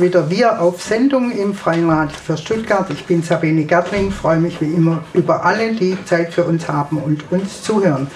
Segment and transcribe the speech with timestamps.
[0.00, 2.88] wieder Wir auf Sendung im Freien Radio für Stuttgart.
[2.90, 6.98] Ich bin Sabine Gertling, freue mich wie immer über alle, die Zeit für uns haben
[6.98, 8.06] und uns zuhören.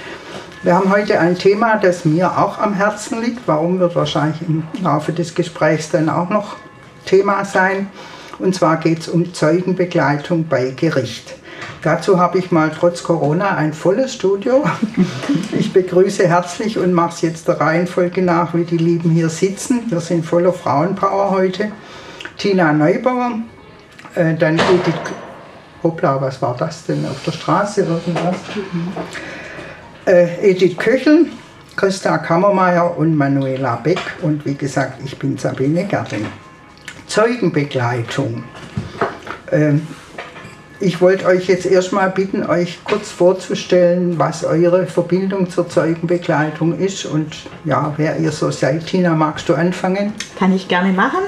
[0.63, 3.47] Wir haben heute ein Thema, das mir auch am Herzen liegt.
[3.47, 6.57] Warum wird wahrscheinlich im Laufe des Gesprächs dann auch noch
[7.05, 7.89] Thema sein.
[8.39, 11.35] Und zwar geht es um Zeugenbegleitung bei Gericht.
[11.85, 14.65] Dazu habe ich mal trotz Corona ein volles Studio.
[15.59, 19.83] Ich begrüße herzlich und mache es jetzt der Reihenfolge nach, wie die Lieben hier sitzen.
[19.91, 21.73] Wir sind voller Frauenpower heute.
[22.39, 23.41] Tina Neubauer,
[24.15, 24.95] äh, dann Edith,
[25.83, 28.37] hoppla, was war das denn auf der Straße irgendwas?
[30.07, 31.27] Äh, Edith Köchel,
[31.77, 36.27] Christa Kammermeier und Manuela Beck und wie gesagt, ich bin Sabine Gärting.
[37.07, 38.45] Zeugenbegleitung.
[39.51, 39.87] Ähm,
[40.81, 47.07] ich wollte euch jetzt erstmal bitten, euch kurz vorzustellen, was eure Verbindung zur Zeugenbegleitung ist
[47.07, 48.87] und ja, wer ihr so seid.
[48.87, 50.13] Tina, magst du anfangen?
[50.39, 51.21] Kann ich gerne machen.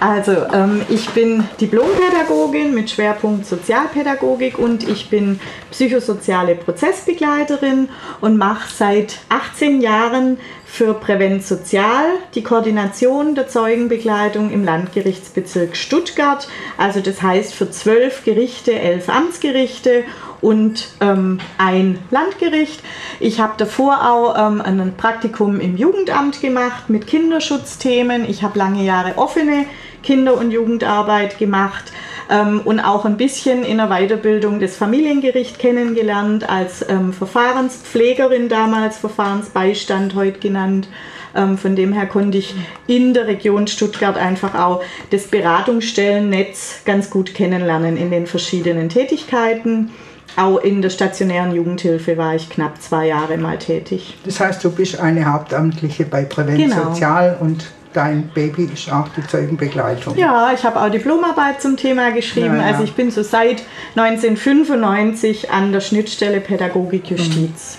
[0.00, 7.88] Also, ähm, ich bin Diplompädagogin mit Schwerpunkt Sozialpädagogik und ich bin psychosoziale Prozessbegleiterin
[8.20, 10.38] und mache seit 18 Jahren
[10.70, 16.46] für Prävent Sozial die Koordination der Zeugenbegleitung im Landgerichtsbezirk Stuttgart.
[16.76, 20.04] Also das heißt für zwölf Gerichte, elf Amtsgerichte
[20.40, 22.80] und ähm, ein Landgericht.
[23.18, 28.28] Ich habe davor auch ähm, ein Praktikum im Jugendamt gemacht mit Kinderschutzthemen.
[28.28, 29.64] Ich habe lange Jahre offene
[30.02, 31.92] Kinder- und Jugendarbeit gemacht
[32.30, 38.98] ähm, und auch ein bisschen in der Weiterbildung das Familiengericht kennengelernt als ähm, Verfahrenspflegerin damals,
[38.98, 40.88] Verfahrensbeistand heute genannt.
[41.34, 42.54] Ähm, von dem her konnte ich
[42.86, 49.90] in der Region Stuttgart einfach auch das Beratungsstellennetz ganz gut kennenlernen in den verschiedenen Tätigkeiten.
[50.36, 54.16] Auch in der stationären Jugendhilfe war ich knapp zwei Jahre mal tätig.
[54.24, 56.84] Das heißt, du bist eine Hauptamtliche bei Prävent genau.
[56.84, 60.16] Sozial und dein Baby ist auch die Zeugenbegleitung.
[60.16, 62.56] Ja, ich habe auch Diplomarbeit zum Thema geschrieben.
[62.56, 62.66] Ja, ja.
[62.66, 63.62] Also ich bin so seit
[63.96, 67.78] 1995 an der Schnittstelle Pädagogik Justiz.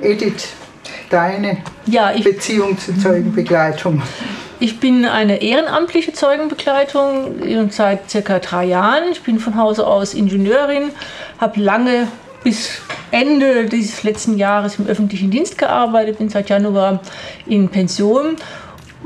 [0.00, 0.06] Mhm.
[0.06, 0.48] Edith,
[1.10, 4.02] deine ja, ich, Beziehung zur Zeugenbegleitung.
[4.58, 9.04] Ich bin eine ehrenamtliche Zeugenbegleitung seit circa drei Jahren.
[9.12, 10.90] Ich bin von Hause aus Ingenieurin,
[11.38, 12.08] habe lange
[12.42, 12.80] bis
[13.10, 17.00] Ende dieses letzten Jahres im öffentlichen Dienst gearbeitet, bin seit Januar
[17.46, 18.36] in Pension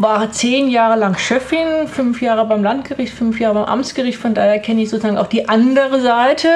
[0.00, 4.19] war zehn Jahre lang Chefin, fünf Jahre beim Landgericht, fünf Jahre beim Amtsgericht.
[4.19, 6.49] Von daher kenne ich sozusagen auch die andere Seite,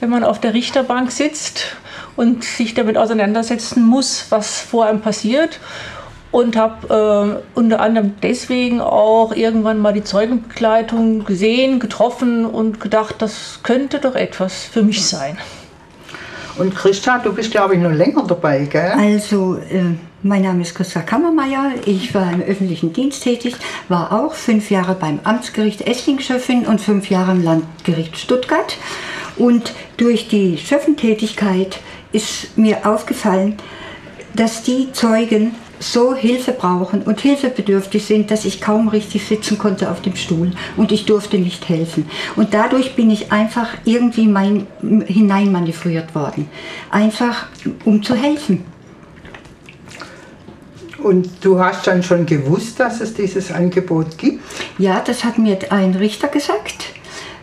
[0.00, 1.76] wenn man auf der Richterbank sitzt
[2.16, 5.58] und sich damit auseinandersetzen muss, was vor einem passiert.
[6.32, 13.16] Und habe äh, unter anderem deswegen auch irgendwann mal die Zeugenbegleitung gesehen, getroffen und gedacht,
[13.18, 15.38] das könnte doch etwas für mich sein.
[16.58, 18.92] Und Christa, du bist glaube ich noch länger dabei, gell?
[18.92, 21.72] Also, äh, mein Name ist Christa Kammermeier.
[21.86, 23.56] Ich war im öffentlichen Dienst tätig,
[23.88, 28.76] war auch fünf Jahre beim Amtsgericht Esslingschöffin und fünf Jahre im Landgericht Stuttgart.
[29.36, 31.80] Und durch die Schöffentätigkeit
[32.12, 33.56] ist mir aufgefallen,
[34.34, 39.90] dass die Zeugen so Hilfe brauchen und hilfebedürftig sind, dass ich kaum richtig sitzen konnte
[39.90, 42.08] auf dem Stuhl und ich durfte nicht helfen.
[42.36, 44.66] Und dadurch bin ich einfach irgendwie mein,
[45.06, 46.48] hineinmanövriert worden.
[46.90, 47.46] Einfach
[47.84, 48.64] um zu helfen.
[50.98, 54.40] Und du hast dann schon gewusst, dass es dieses Angebot gibt?
[54.78, 56.86] Ja, das hat mir ein Richter gesagt.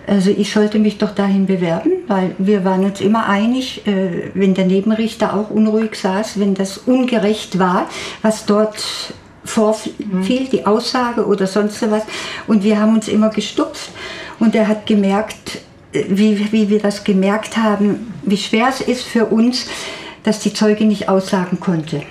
[0.09, 4.55] Also ich sollte mich doch dahin bewerben, weil wir waren uns immer einig, äh, wenn
[4.55, 7.87] der Nebenrichter auch unruhig saß, wenn das ungerecht war,
[8.23, 9.13] was dort
[9.45, 10.49] vorfiel, mhm.
[10.51, 12.01] die Aussage oder sonst was.
[12.47, 13.91] Und wir haben uns immer gestupft
[14.39, 15.59] und er hat gemerkt,
[15.93, 19.67] äh, wie, wie wir das gemerkt haben, wie schwer es ist für uns,
[20.23, 22.01] dass die Zeuge nicht aussagen konnte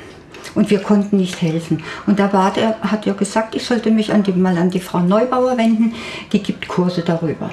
[0.54, 1.82] und wir konnten nicht helfen.
[2.06, 4.80] Und da war der, hat er gesagt, ich sollte mich an die, mal an die
[4.80, 5.94] Frau Neubauer wenden,
[6.32, 7.50] die gibt Kurse darüber.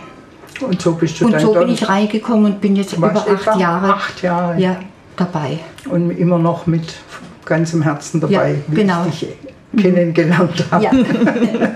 [0.61, 3.93] Und so bist du Und so bin ich reingekommen und bin jetzt über acht Jahre,
[3.93, 4.77] acht Jahre ja,
[5.15, 5.59] dabei.
[5.89, 6.95] Und immer noch mit
[7.45, 9.05] ganzem Herzen dabei, ja, wie genau.
[9.07, 10.83] ich dich kennengelernt habe.
[10.83, 10.91] Ja.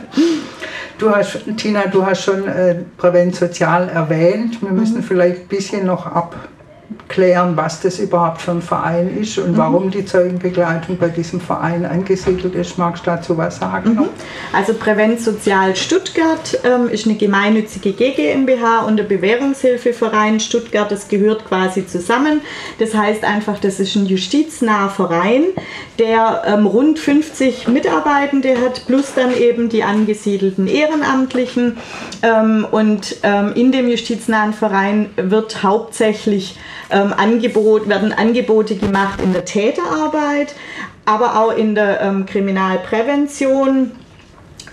[1.00, 4.62] Du hast, Tina, du hast schon äh, Prävent Sozial erwähnt.
[4.62, 5.04] Wir müssen mhm.
[5.04, 6.36] vielleicht ein bisschen noch ab
[7.10, 9.58] klären, was das überhaupt für ein Verein ist und mhm.
[9.58, 12.78] warum die Zeugenbegleitung bei diesem Verein angesiedelt ist.
[12.78, 13.96] Magst du dazu was sagen?
[13.96, 14.10] Mhm.
[14.54, 20.92] Also Prävent Sozial Stuttgart ähm, ist eine gemeinnützige GmbH und der Bewährungshilfeverein Stuttgart.
[20.92, 22.42] Das gehört quasi zusammen.
[22.78, 25.46] Das heißt einfach, das ist ein justiznaher Verein,
[25.98, 31.78] der ähm, rund 50 Mitarbeitende hat, plus dann eben die angesiedelten Ehrenamtlichen.
[32.22, 36.56] Ähm, und ähm, in dem justiznahen Verein wird hauptsächlich
[37.00, 40.56] ähm, Angebot, werden Angebote gemacht in der Täterarbeit,
[41.06, 43.92] aber auch in der ähm, Kriminalprävention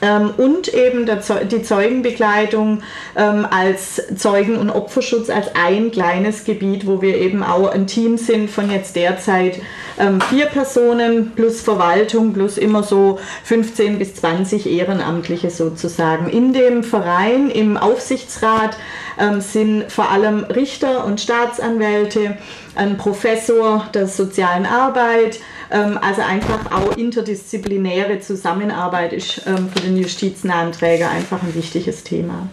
[0.03, 2.83] ähm, und eben der, die Zeugenbegleitung
[3.17, 8.19] ähm, als Zeugen- und Opferschutz als ein kleines Gebiet, wo wir eben auch ein Team
[8.19, 9.61] sind von jetzt derzeit
[9.99, 16.29] ähm, vier Personen plus Verwaltung plus immer so 15 bis 20 Ehrenamtliche sozusagen.
[16.29, 18.77] In dem Verein, im Aufsichtsrat
[19.19, 22.37] ähm, sind vor allem Richter und Staatsanwälte,
[22.75, 25.41] ein Professor der sozialen Arbeit,
[25.71, 32.49] also einfach auch interdisziplinäre Zusammenarbeit ist ähm, für den justiznahen Träger einfach ein wichtiges Thema.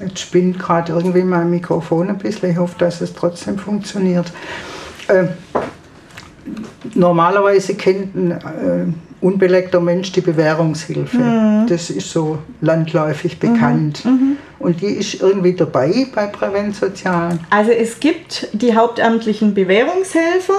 [0.00, 2.52] Jetzt spinnt gerade irgendwie mein Mikrofon ein bisschen.
[2.52, 4.32] Ich hoffe, dass es trotzdem funktioniert.
[5.08, 5.24] Äh,
[6.94, 8.86] normalerweise kennt ein äh,
[9.20, 11.18] unbelegter Mensch die Bewährungshilfe.
[11.18, 11.66] Mhm.
[11.68, 14.04] Das ist so landläufig bekannt.
[14.04, 14.10] Mhm.
[14.10, 14.36] Mhm.
[14.58, 17.38] Und die ist irgendwie dabei bei Prävent Sozial.
[17.50, 20.54] Also es gibt die hauptamtlichen Bewährungshelfer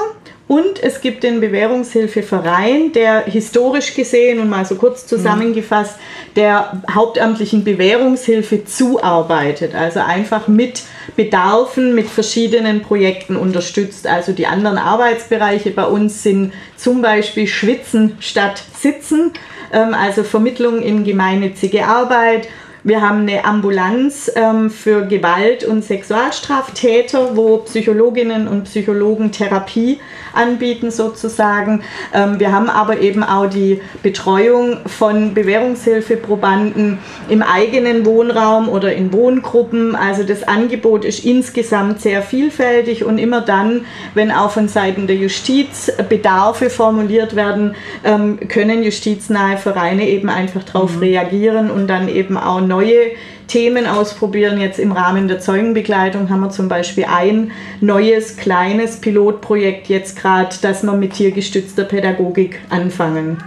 [0.48, 5.96] und es gibt den Bewährungshilfeverein, der historisch gesehen und mal so kurz zusammengefasst
[6.36, 9.74] der hauptamtlichen Bewährungshilfe zuarbeitet.
[9.74, 10.84] Also einfach mit
[11.16, 14.06] Bedarfen, mit verschiedenen Projekten unterstützt.
[14.06, 19.32] Also die anderen Arbeitsbereiche bei uns sind zum Beispiel Schwitzen statt Sitzen,
[19.74, 22.48] ähm, also Vermittlung in gemeinnützige Arbeit
[22.86, 30.00] wir haben eine Ambulanz ähm, für Gewalt- und Sexualstraftäter, wo Psychologinnen und Psychologen Therapie
[30.34, 31.82] anbieten sozusagen.
[32.14, 39.12] Ähm, wir haben aber eben auch die Betreuung von Bewährungshilfeprobanden im eigenen Wohnraum oder in
[39.12, 39.96] Wohngruppen.
[39.96, 45.16] Also das Angebot ist insgesamt sehr vielfältig und immer dann, wenn auch von Seiten der
[45.16, 47.74] Justiz Bedarfe formuliert werden,
[48.04, 51.00] ähm, können justiznahe Vereine eben einfach darauf mhm.
[51.00, 53.12] reagieren und dann eben auch neue
[53.48, 54.60] Themen ausprobieren.
[54.60, 60.56] Jetzt im Rahmen der Zeugenbegleitung haben wir zum Beispiel ein neues kleines Pilotprojekt jetzt gerade,
[60.62, 63.38] dass wir mit tiergestützter Pädagogik anfangen.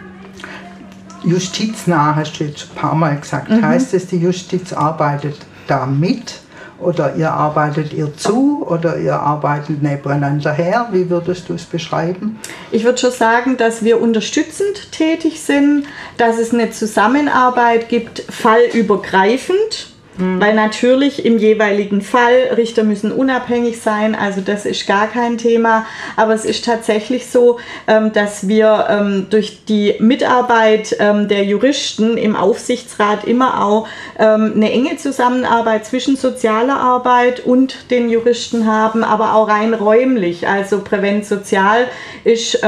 [1.24, 3.50] Justiznah hast du jetzt ein paar Mal gesagt.
[3.50, 3.62] Mhm.
[3.62, 6.40] Heißt es, die Justiz arbeitet da mit?
[6.80, 10.88] Oder ihr arbeitet ihr zu oder ihr arbeitet nebeneinander her?
[10.92, 12.38] Wie würdest du es beschreiben?
[12.70, 15.86] Ich würde schon sagen, dass wir unterstützend tätig sind,
[16.18, 20.40] dass es eine Zusammenarbeit gibt, fallübergreifend Mhm.
[20.40, 25.86] Weil natürlich im jeweiligen Fall, Richter müssen unabhängig sein, also das ist gar kein Thema.
[26.16, 32.16] Aber es ist tatsächlich so, ähm, dass wir ähm, durch die Mitarbeit ähm, der Juristen
[32.16, 33.86] im Aufsichtsrat immer auch
[34.18, 40.48] eine enge Zusammenarbeit zwischen sozialer Arbeit und den Juristen haben, aber auch rein räumlich.
[40.48, 41.86] Also Prävent Sozial
[42.24, 42.58] ist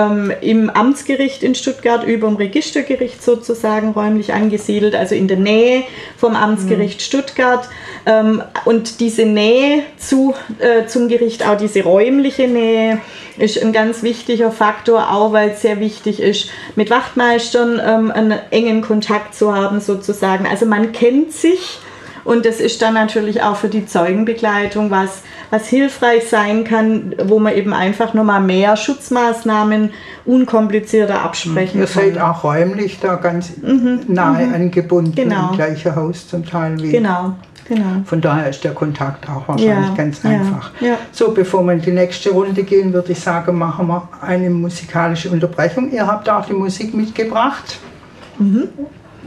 [0.42, 5.83] im Amtsgericht in Stuttgart über dem Registergericht sozusagen räumlich angesiedelt, also in der Nähe
[6.16, 7.04] vom Amtsgericht mhm.
[7.04, 7.39] Stuttgart.
[7.40, 7.68] Stuttgart.
[8.06, 13.00] Ähm, und diese Nähe zu, äh, zum Gericht, auch diese räumliche Nähe,
[13.38, 18.38] ist ein ganz wichtiger Faktor, auch weil es sehr wichtig ist, mit Wachtmeistern ähm, einen
[18.50, 20.47] engen Kontakt zu haben, sozusagen.
[20.47, 21.78] Also man kennt sich.
[22.25, 27.39] Und das ist dann natürlich auch für die Zeugenbegleitung was, was hilfreich sein kann, wo
[27.39, 29.91] man eben einfach nochmal mehr Schutzmaßnahmen
[30.25, 32.05] unkomplizierter absprechen Ihr kann.
[32.05, 34.00] Ihr seid auch räumlich da ganz mhm.
[34.09, 34.55] nahe mhm.
[34.55, 35.50] angebunden genau.
[35.50, 36.93] im gleichen Haus zum Teil wie.
[36.93, 37.35] Genau.
[37.69, 38.03] Genau.
[38.05, 40.73] Von daher ist der Kontakt auch wahrscheinlich ja, ganz einfach.
[40.81, 40.99] Ja, ja.
[41.12, 45.31] So, bevor wir in die nächste Runde gehen, würde ich sagen, machen wir eine musikalische
[45.31, 45.89] Unterbrechung.
[45.93, 47.79] Ihr habt auch die Musik mitgebracht.
[48.41, 48.71] Mhm.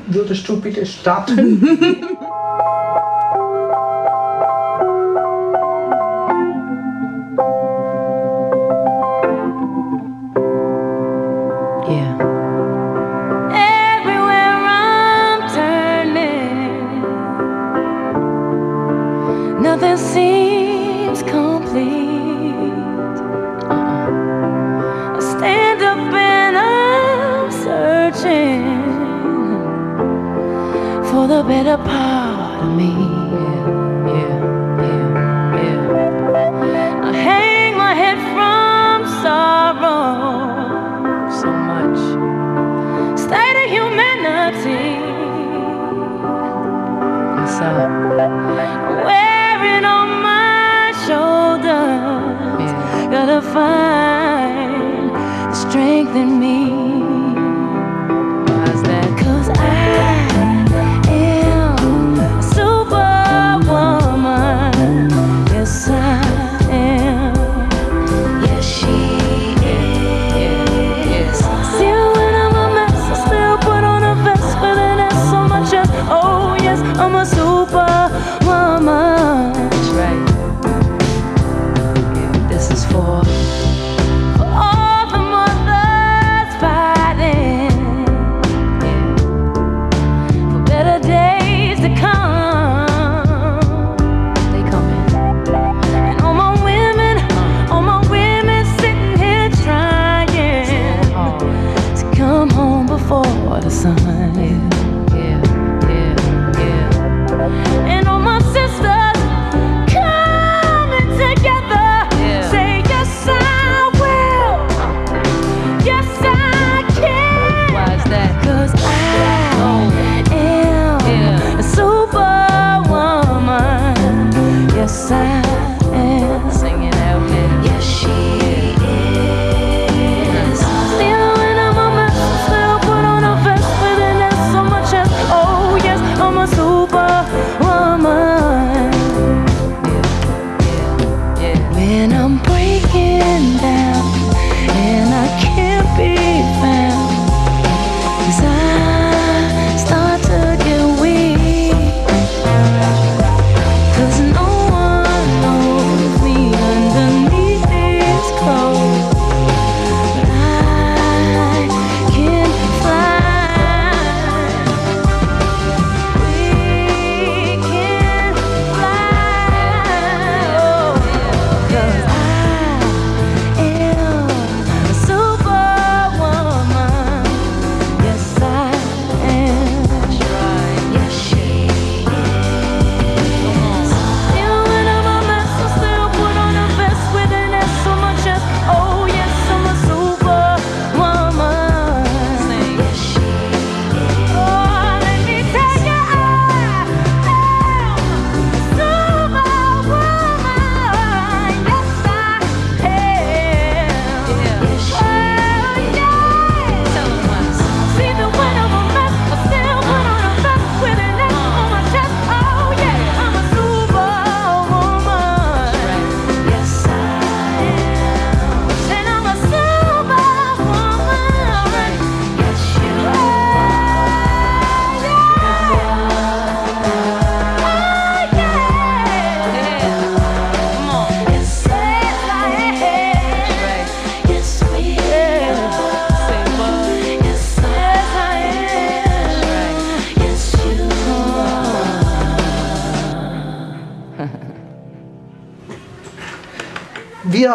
[0.07, 1.79] Würdest du bitte starten?
[31.43, 32.91] the better part of me.
[34.07, 34.39] Yeah,
[34.79, 35.03] yeah,
[35.57, 40.09] yeah, I hang my head from sorrow
[41.41, 41.99] so much.
[43.19, 44.85] State of humanity.
[47.35, 47.89] What's up?
[49.05, 49.33] Well,
[53.11, 55.11] gotta find
[55.51, 56.62] the strength in me.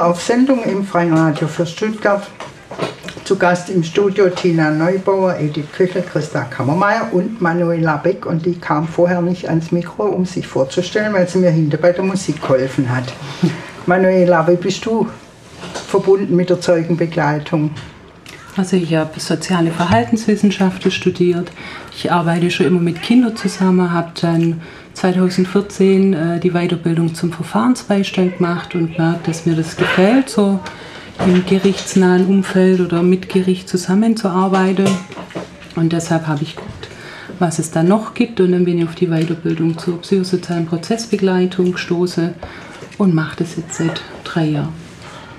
[0.08, 2.26] Auf Sendung im Freien Radio für Stuttgart.
[3.24, 8.24] Zu Gast im Studio Tina Neubauer, Edith Köchel, Christa Kammermeier und Manuela Beck.
[8.24, 11.92] Und die kam vorher nicht ans Mikro, um sich vorzustellen, weil sie mir hinter bei
[11.92, 13.12] der Musik geholfen hat.
[13.86, 15.06] Manuela, wie bist du
[15.86, 17.72] verbunden mit der Zeugenbegleitung?
[18.56, 21.52] Also ich habe soziale Verhaltenswissenschaften studiert.
[21.94, 24.62] Ich arbeite schon immer mit Kindern zusammen, habe dann
[24.98, 30.58] 2014 äh, die Weiterbildung zum Verfahrensbeistand gemacht und merkt, dass mir das gefällt, so
[31.24, 34.88] im gerichtsnahen Umfeld oder mit Gericht zusammenzuarbeiten.
[35.76, 36.88] Und deshalb habe ich geguckt,
[37.38, 41.72] was es da noch gibt und dann bin ich auf die Weiterbildung zur psychosozialen Prozessbegleitung
[41.72, 42.34] gestoßen
[42.98, 44.72] und mache das jetzt seit drei Jahren.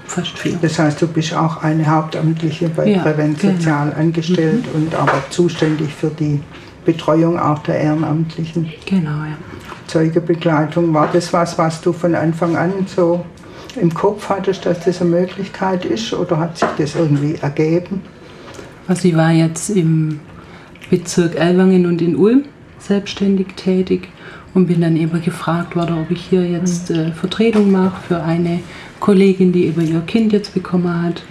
[0.06, 0.58] Fast vier.
[0.62, 3.54] Das heißt, du bist auch eine Hauptamtliche bei Ja, Prävent genau.
[3.56, 6.40] Sozial angestellt und aber zuständig für die
[6.92, 8.72] Betreuung auch der Ehrenamtlichen.
[8.86, 9.38] Genau, ja.
[9.88, 13.24] Zeugebegleitung, war das was, was du von Anfang an so
[13.80, 18.02] im Kopf hattest, dass das eine Möglichkeit ist oder hat sich das irgendwie ergeben?
[18.88, 20.20] Also ich war jetzt im
[20.90, 22.46] Bezirk Ellwangen und in Ulm
[22.80, 24.10] selbstständig tätig
[24.56, 28.62] und bin dann eben gefragt worden, ob ich hier jetzt äh, Vertretung mache für eine
[29.00, 31.24] Kollegin, die eben ihr Kind jetzt bekommen hat.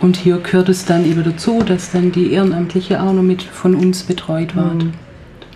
[0.00, 3.74] Und hier gehört es dann eben dazu, dass dann die Ehrenamtliche auch noch mit von
[3.74, 4.86] uns betreut wird.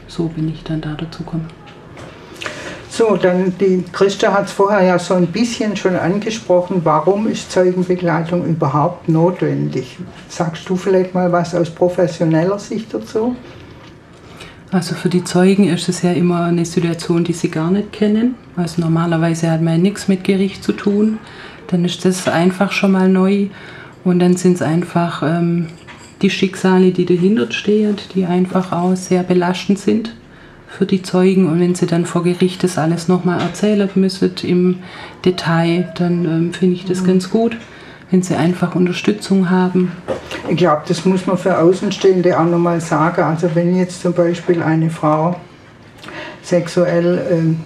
[0.08, 1.46] So bin ich dann da dazu gekommen.
[2.90, 6.82] So, dann die Christa hat es vorher ja so ein bisschen schon angesprochen.
[6.84, 9.96] Warum ist Zeugenbegleitung überhaupt notwendig?
[10.28, 13.34] Sagst du vielleicht mal was aus professioneller Sicht dazu?
[14.70, 18.34] Also für die Zeugen ist es ja immer eine Situation, die sie gar nicht kennen.
[18.56, 21.18] Also normalerweise hat man ja nichts mit Gericht zu tun.
[21.68, 23.46] Dann ist das einfach schon mal neu.
[24.04, 25.68] Und dann sind es einfach ähm,
[26.22, 30.14] die Schicksale, die dahinter stehen, die einfach auch sehr belastend sind
[30.68, 31.48] für die Zeugen.
[31.48, 34.78] Und wenn sie dann vor Gericht das alles nochmal erzählen müssen im
[35.24, 37.56] Detail, dann ähm, finde ich das ganz gut,
[38.10, 39.92] wenn sie einfach Unterstützung haben.
[40.48, 43.22] Ich glaube, das muss man für Außenstehende auch nochmal sagen.
[43.22, 45.36] Also wenn jetzt zum Beispiel eine Frau
[46.42, 47.60] sexuell ähm,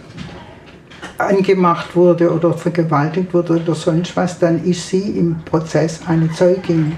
[1.18, 6.92] angemacht wurde oder vergewaltigt wurde oder sonst was, dann ist sie im Prozess eine Zeugin.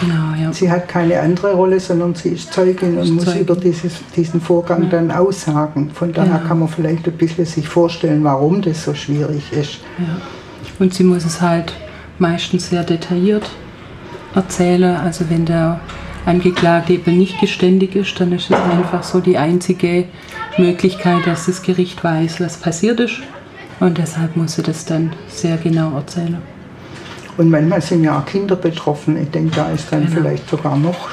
[0.00, 0.52] Genau, ja.
[0.52, 3.40] Sie hat keine andere Rolle, sondern sie ist Zeugin und Ist muss Zeugin.
[3.42, 5.90] über dieses, diesen Vorgang dann aussagen.
[5.94, 6.48] Von daher Genau.
[6.48, 9.78] kann man vielleicht ein bisschen sich vorstellen, warum das so schwierig ist.
[9.98, 10.16] Ja.
[10.80, 11.72] Und sie muss es halt
[12.18, 13.48] meistens sehr detailliert
[14.34, 14.96] erzählen.
[14.96, 15.78] Also wenn der
[16.26, 20.06] Angeklagte eben nicht geständig ist, dann ist es einfach so die einzige
[20.58, 23.20] Möglichkeit, dass das Gericht weiß, was passiert ist.
[23.80, 26.38] Und deshalb muss sie das dann sehr genau erzählen.
[27.36, 29.20] Und manchmal sind ja auch Kinder betroffen.
[29.20, 30.14] Ich denke, da ist dann Genau.
[30.14, 31.08] vielleicht sogar noch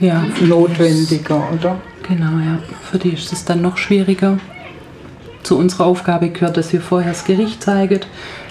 [0.00, 1.76] Ja, notwendiger, oder?
[2.06, 2.58] Genau, ja.
[2.90, 4.38] Für die ist es dann noch schwieriger.
[5.42, 8.00] Zu unserer Aufgabe gehört, dass wir vorher das Gericht zeigen.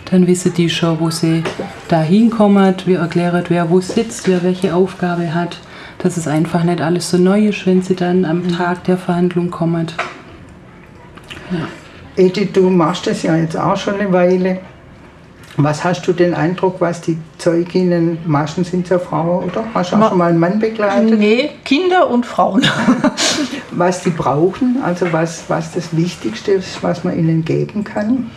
[0.09, 1.43] Dann wissen die schon, wo sie
[1.89, 2.73] da hinkommen.
[2.85, 5.57] Wir erklären, wer wo sitzt, wer welche Aufgabe hat.
[5.99, 9.49] Dass es einfach nicht alles so neu ist, wenn sie dann am Tag der Verhandlung
[9.51, 9.87] kommen.
[12.17, 14.59] Edith, du machst das ja jetzt auch schon eine Weile.
[15.57, 19.63] Was hast du den Eindruck, was die Zeuginnen, meistens sind ja Frauen, oder?
[19.73, 21.17] Hast du auch Ma- schon mal einen Mann begleitet?
[21.17, 22.61] Nee, Kinder und Frauen.
[23.71, 28.31] Was die brauchen, also was, was das Wichtigste ist, was man ihnen geben kann?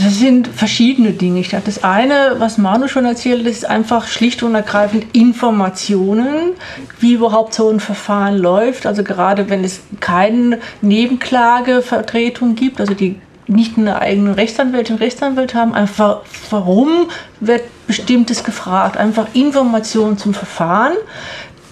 [0.00, 1.40] Das sind verschiedene Dinge.
[1.40, 6.52] Ich glaube, das eine, was Manu schon erzählt, ist einfach schlicht und ergreifend Informationen,
[7.00, 8.86] wie überhaupt so ein Verfahren läuft.
[8.86, 13.16] Also gerade wenn es keine Nebenklagevertretung gibt, also die
[13.48, 17.08] nicht eine eigene Rechtsanwältin Rechtsanwalt haben, einfach warum
[17.40, 20.92] wird bestimmtes gefragt, einfach Informationen zum Verfahren.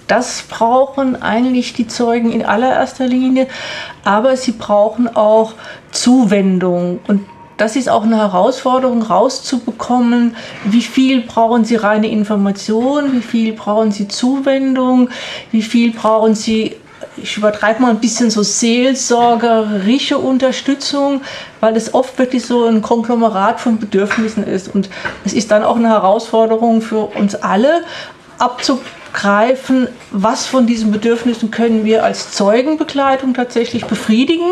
[0.07, 3.47] Das brauchen eigentlich die Zeugen in allererster Linie,
[4.03, 5.53] aber sie brauchen auch
[5.91, 6.99] Zuwendung.
[7.07, 7.25] Und
[7.57, 13.91] das ist auch eine Herausforderung, rauszubekommen, wie viel brauchen sie reine Information, wie viel brauchen
[13.91, 15.09] sie Zuwendung,
[15.51, 16.75] wie viel brauchen sie,
[17.17, 21.21] ich übertreibe mal ein bisschen so seelsorgerische Unterstützung,
[21.59, 24.73] weil es oft wirklich so ein Konglomerat von Bedürfnissen ist.
[24.73, 24.89] Und
[25.25, 27.83] es ist dann auch eine Herausforderung für uns alle,
[28.37, 34.51] abzugreifen, was von diesen Bedürfnissen können wir als Zeugenbegleitung tatsächlich befriedigen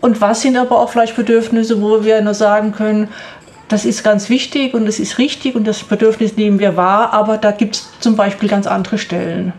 [0.00, 3.08] und was sind aber auch vielleicht Bedürfnisse, wo wir nur sagen können,
[3.68, 7.36] das ist ganz wichtig und das ist richtig und das Bedürfnis nehmen wir wahr, aber
[7.36, 9.52] da gibt es zum Beispiel ganz andere Stellen.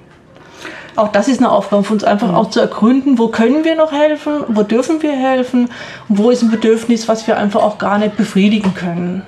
[0.95, 3.91] Auch das ist eine Aufgabe für uns, einfach auch zu ergründen, wo können wir noch
[3.91, 5.69] helfen, wo dürfen wir helfen
[6.09, 9.23] und wo ist ein Bedürfnis, was wir einfach auch gar nicht befriedigen können.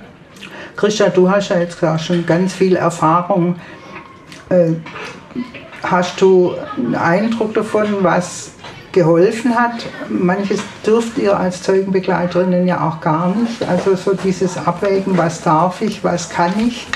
[0.76, 3.56] Christa, du hast ja jetzt auch schon ganz viel Erfahrung.
[4.48, 4.72] Äh,
[5.82, 8.51] hast du einen Eindruck davon, was
[8.92, 13.62] geholfen hat, manches dürft ihr als Zeugenbegleiterinnen ja auch gar nicht.
[13.66, 16.86] Also so dieses Abwägen, was darf ich, was kann ich.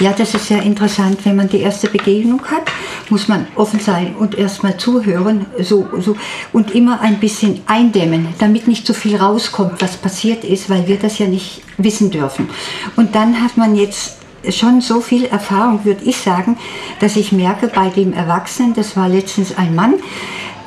[0.00, 1.18] Ja, das ist sehr interessant.
[1.24, 2.62] Wenn man die erste Begegnung hat,
[3.10, 6.16] muss man offen sein und erstmal zuhören so, so,
[6.54, 10.96] und immer ein bisschen eindämmen, damit nicht so viel rauskommt, was passiert ist, weil wir
[10.96, 12.48] das ja nicht wissen dürfen.
[12.96, 14.16] Und dann hat man jetzt
[14.48, 16.56] schon so viel Erfahrung, würde ich sagen,
[17.00, 19.94] dass ich merke bei dem Erwachsenen, das war letztens ein Mann,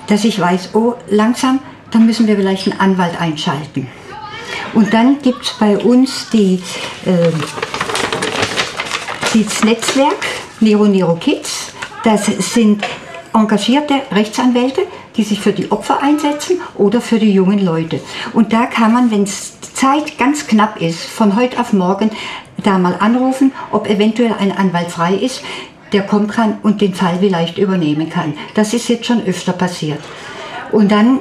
[0.07, 1.59] dass ich weiß, oh, langsam,
[1.91, 3.87] dann müssen wir vielleicht einen Anwalt einschalten.
[4.73, 6.61] Und dann gibt es bei uns die,
[7.05, 7.29] äh,
[9.33, 10.25] das Netzwerk
[10.59, 11.73] Nero Nero Kids.
[12.03, 12.83] Das sind
[13.33, 14.81] engagierte Rechtsanwälte,
[15.15, 17.99] die sich für die Opfer einsetzen oder für die jungen Leute.
[18.33, 22.11] Und da kann man, wenn Zeit ganz knapp ist, von heute auf morgen
[22.63, 25.43] da mal anrufen, ob eventuell ein Anwalt frei ist,
[25.93, 28.33] der kommen kann und den Fall vielleicht übernehmen kann.
[28.55, 29.99] Das ist jetzt schon öfter passiert.
[30.71, 31.19] Und dann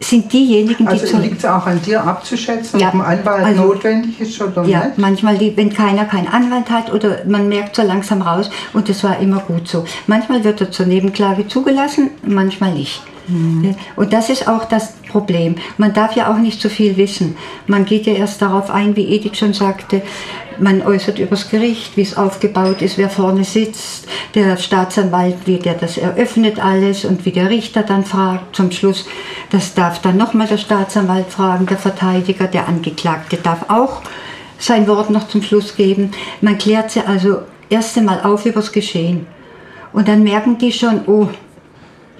[0.00, 3.62] sind diejenigen, die Also liegt es auch an dir abzuschätzen, Ja, ob ein Anwalt also-
[3.64, 4.98] notwendig ist oder ja, nicht?
[4.98, 9.02] manchmal, die, wenn keiner keinen Anwalt hat oder man merkt so langsam raus und das
[9.02, 9.84] war immer gut so.
[10.06, 13.02] Manchmal wird er zur Nebenklage zugelassen, manchmal nicht.
[13.28, 15.56] Ja, Und das ist auch das Problem.
[15.78, 17.36] Man darf ja auch nicht so viel wissen.
[17.66, 20.02] Man geht ja erst darauf ein, wie Edith schon sagte,
[20.58, 25.74] man äußert übers Gericht, wie es aufgebaut ist, wer vorne sitzt, der Staatsanwalt, wie der
[25.74, 28.54] das eröffnet alles und wie der Richter dann fragt.
[28.54, 29.06] Zum Schluss,
[29.50, 34.02] das darf dann nochmal der Staatsanwalt fragen, der Verteidiger, der Angeklagte darf auch
[34.58, 36.12] sein Wort noch zum Schluss geben.
[36.40, 39.26] Man klärt sie also erst einmal auf übers Geschehen.
[39.92, 41.28] Und dann merken die schon, oh,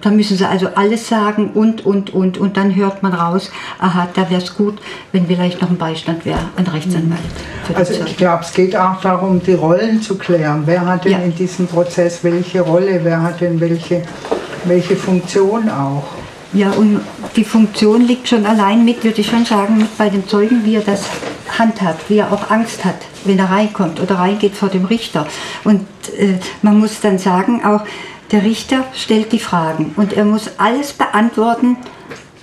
[0.04, 2.36] da müssen sie also alles sagen und, und, und.
[2.36, 4.78] Und dann hört man raus, aha, da wäre es gut,
[5.12, 7.20] wenn vielleicht noch ein Beistand wäre, ein Rechtsanwalt.
[7.74, 10.64] Also ich glaube, es geht auch darum, die Rollen zu klären.
[10.66, 11.18] Wer hat denn Ja.
[11.18, 14.02] in diesem Prozess welche Rolle, wer hat denn welche,
[14.64, 16.04] welche Funktion auch?
[16.52, 17.00] Ja, und
[17.34, 20.76] die Funktion liegt schon allein mit, würde ich schon sagen, mit bei dem Zeugen, wie
[20.76, 21.02] er das
[21.58, 25.26] handhabt, wie er auch Angst hat, wenn er reinkommt oder reingeht vor dem Richter.
[25.64, 25.80] Und
[26.16, 27.80] äh, man muss dann sagen, auch
[28.34, 31.76] der Richter stellt die Fragen und er muss alles beantworten,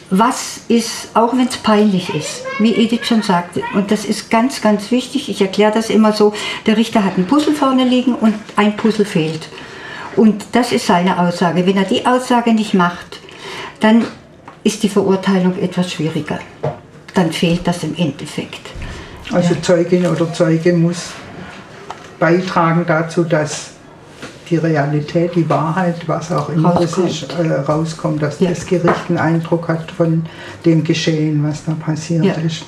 [0.09, 3.61] was ist, auch wenn es peinlich ist, wie Edith schon sagte.
[3.73, 5.27] Und das ist ganz, ganz wichtig.
[5.27, 6.33] Ich erkläre das immer so,
[6.65, 9.49] der Richter hat ein Puzzle vorne liegen und ein Puzzle fehlt.
[10.15, 11.65] Und das ist seine Aussage.
[11.65, 13.19] Wenn er die Aussage nicht macht,
[13.81, 14.05] dann
[14.63, 16.39] ist die Verurteilung etwas schwieriger.
[17.13, 18.61] Dann fehlt das im Endeffekt.
[19.29, 21.09] Also Zeugin oder Zeuge muss
[22.17, 23.71] beitragen dazu, dass
[24.51, 27.09] die Realität, die Wahrheit, was auch immer Rauskommt.
[27.09, 28.49] ist, äh, rauskommt, dass Ja.
[28.49, 30.23] das Gericht einen Eindruck hat von
[30.65, 32.33] dem Geschehen, was da passiert Ja.
[32.33, 32.65] ist.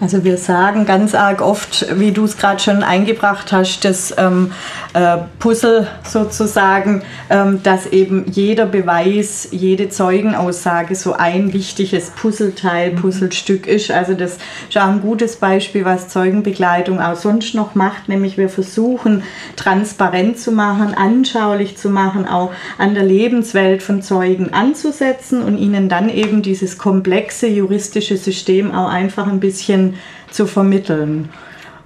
[0.00, 4.52] Also wir sagen ganz arg oft, wie du es gerade schon eingebracht hast, das ähm,
[4.92, 13.66] äh, Puzzle sozusagen, ähm, dass eben jeder Beweis, jede Zeugenaussage so ein wichtiges Puzzleteil, Puzzlestück
[13.66, 13.90] ist.
[13.90, 18.48] Also das ist auch ein gutes Beispiel, was Zeugenbegleitung auch sonst noch macht, nämlich wir
[18.48, 19.22] versuchen
[19.56, 25.88] transparent zu machen, anschaulich zu machen, auch an der Lebenswelt von Zeugen anzusetzen und ihnen
[25.88, 29.94] dann eben dieses komplexe juristische System auch einfach ein bisschen
[30.30, 31.30] zu vermitteln.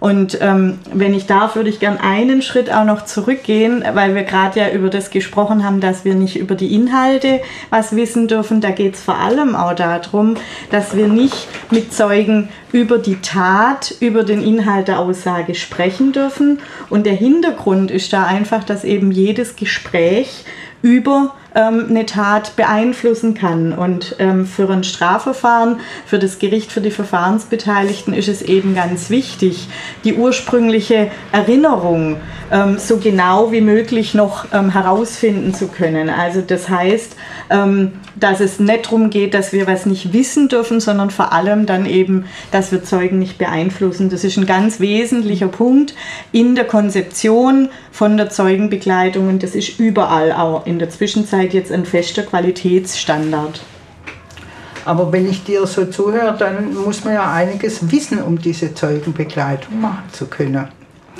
[0.00, 4.22] Und ähm, wenn ich darf, würde ich gern einen Schritt auch noch zurückgehen, weil wir
[4.22, 8.60] gerade ja über das gesprochen haben, dass wir nicht über die Inhalte was wissen dürfen.
[8.60, 10.36] Da geht es vor allem auch darum,
[10.70, 16.60] dass wir nicht mit Zeugen über die Tat, über den Inhalt der Aussage sprechen dürfen.
[16.90, 20.44] Und der Hintergrund ist da einfach, dass eben jedes Gespräch
[20.80, 23.72] über ähm, eine Tat beeinflussen kann.
[23.72, 29.10] Und ähm, für ein Strafverfahren, für das Gericht, für die Verfahrensbeteiligten ist es eben ganz
[29.10, 29.68] wichtig,
[30.04, 32.16] die ursprüngliche Erinnerung
[32.50, 36.08] ähm, so genau wie möglich noch ähm, herausfinden zu können.
[36.08, 37.16] Also das heißt,
[37.50, 41.66] ähm, dass es nicht darum geht, dass wir was nicht wissen dürfen, sondern vor allem
[41.66, 44.10] dann eben, dass wir Zeugen nicht beeinflussen.
[44.10, 45.94] Das ist ein ganz wesentlicher Punkt
[46.32, 51.72] in der Konzeption von der Zeugenbegleitung und das ist überall auch in der Zwischenzeit jetzt
[51.72, 53.60] ein fester Qualitätsstandard.
[54.84, 59.80] Aber wenn ich dir so zuhöre, dann muss man ja einiges wissen, um diese Zeugenbegleitung
[59.80, 60.68] machen zu können.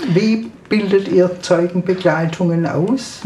[0.09, 3.21] Wie bildet ihr Zeugenbegleitungen aus?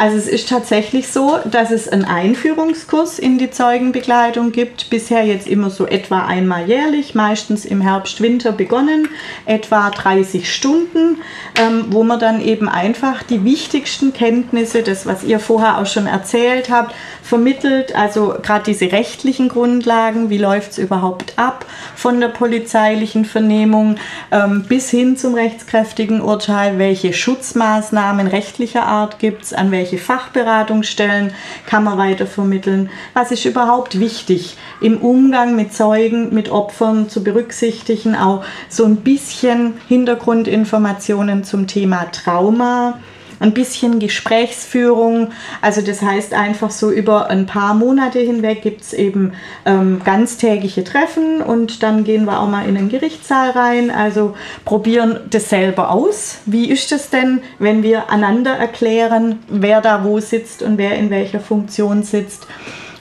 [0.00, 4.88] Also es ist tatsächlich so, dass es einen Einführungskurs in die Zeugenbegleitung gibt.
[4.88, 9.08] Bisher jetzt immer so etwa einmal jährlich, meistens im Herbst, Winter begonnen,
[9.44, 11.18] etwa 30 Stunden,
[11.54, 16.06] ähm, wo man dann eben einfach die wichtigsten Kenntnisse, das was ihr vorher auch schon
[16.06, 17.94] erzählt habt, vermittelt.
[17.94, 23.96] Also gerade diese rechtlichen Grundlagen, wie läuft es überhaupt ab von der polizeilichen Vernehmung
[24.30, 29.98] ähm, bis hin zum rechtskräftigen Urteil, welche Schutzmaßnahmen rechtlicher Art gibt es, an welche welche
[29.98, 31.32] Fachberatungsstellen
[31.66, 38.14] kann man weitervermitteln, was ist überhaupt wichtig im Umgang mit Zeugen, mit Opfern zu berücksichtigen,
[38.14, 43.00] auch so ein bisschen Hintergrundinformationen zum Thema Trauma
[43.40, 45.32] ein bisschen Gesprächsführung.
[45.62, 49.32] Also das heißt einfach so über ein paar Monate hinweg gibt es eben
[49.64, 53.90] ähm, ganztägige Treffen und dann gehen wir auch mal in den Gerichtssaal rein.
[53.90, 56.38] Also probieren das selber aus.
[56.44, 61.10] Wie ist es denn, wenn wir einander erklären, wer da wo sitzt und wer in
[61.10, 62.46] welcher Funktion sitzt?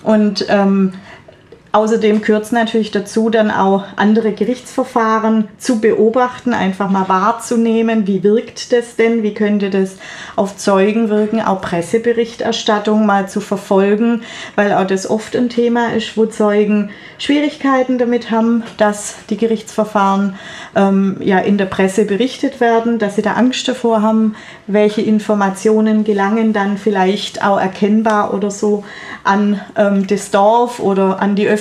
[0.04, 0.94] Und ähm,
[1.72, 8.74] Außerdem gehört natürlich dazu, dann auch andere Gerichtsverfahren zu beobachten, einfach mal wahrzunehmen, wie wirkt
[8.74, 9.98] das denn, wie könnte das
[10.36, 14.24] auf Zeugen wirken, auch Presseberichterstattung mal zu verfolgen,
[14.56, 20.38] weil auch das oft ein Thema ist, wo Zeugen Schwierigkeiten damit haben, dass die Gerichtsverfahren
[20.76, 26.04] ähm, ja in der Presse berichtet werden, dass sie da Angst davor haben, welche Informationen
[26.04, 28.84] gelangen dann vielleicht auch erkennbar oder so
[29.24, 31.59] an ähm, das Dorf oder an die Öffentlichkeit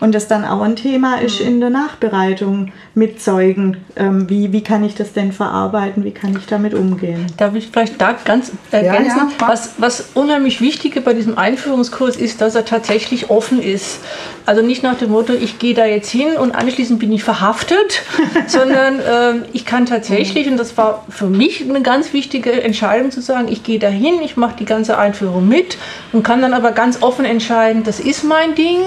[0.00, 3.78] und das dann auch ein Thema ist in der Nachbereitung mit Zeugen.
[3.96, 6.04] Ähm, wie, wie kann ich das denn verarbeiten?
[6.04, 7.26] Wie kann ich damit umgehen?
[7.36, 9.18] Darf ich vielleicht da ganz ergänzen?
[9.18, 14.00] Ja, ja, was, was unheimlich wichtig bei diesem Einführungskurs ist, dass er tatsächlich offen ist.
[14.46, 18.02] Also nicht nach dem Motto, ich gehe da jetzt hin und anschließend bin ich verhaftet,
[18.46, 23.20] sondern äh, ich kann tatsächlich, und das war für mich eine ganz wichtige Entscheidung zu
[23.20, 25.78] sagen, ich gehe da hin, ich mache die ganze Einführung mit
[26.12, 28.79] und kann dann aber ganz offen entscheiden, das ist mein Ding.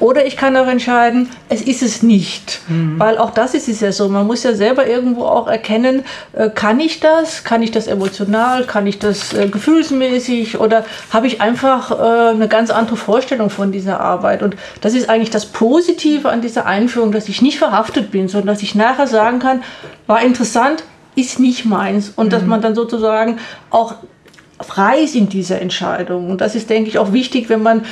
[0.00, 2.60] Oder ich kann auch entscheiden, es ist es nicht.
[2.68, 2.98] Mhm.
[2.98, 4.08] Weil auch das ist es ja so.
[4.08, 7.44] Man muss ja selber irgendwo auch erkennen, äh, kann ich das?
[7.44, 8.64] Kann ich das emotional?
[8.64, 10.58] Kann ich das äh, gefühlsmäßig?
[10.58, 14.42] Oder habe ich einfach äh, eine ganz andere Vorstellung von dieser Arbeit?
[14.42, 18.54] Und das ist eigentlich das Positive an dieser Einführung, dass ich nicht verhaftet bin, sondern
[18.54, 19.62] dass ich nachher sagen kann,
[20.06, 22.12] war interessant, ist nicht meins.
[22.16, 22.30] Und mhm.
[22.30, 23.38] dass man dann sozusagen
[23.68, 23.96] auch
[24.62, 26.30] frei ist in dieser Entscheidung.
[26.30, 27.84] Und das ist, denke ich, auch wichtig, wenn man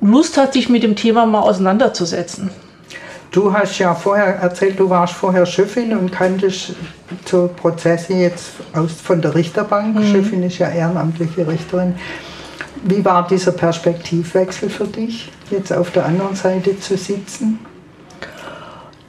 [0.00, 2.50] Lust hat, sich mit dem Thema mal auseinanderzusetzen.
[3.30, 6.74] Du hast ja vorher erzählt, du warst vorher Chefin und kanntest
[7.26, 9.96] so Prozesse jetzt aus, von der Richterbank.
[9.96, 10.12] Mhm.
[10.12, 11.96] Chefin ist ja ehrenamtliche Richterin.
[12.84, 17.58] Wie war dieser Perspektivwechsel für dich, jetzt auf der anderen Seite zu sitzen?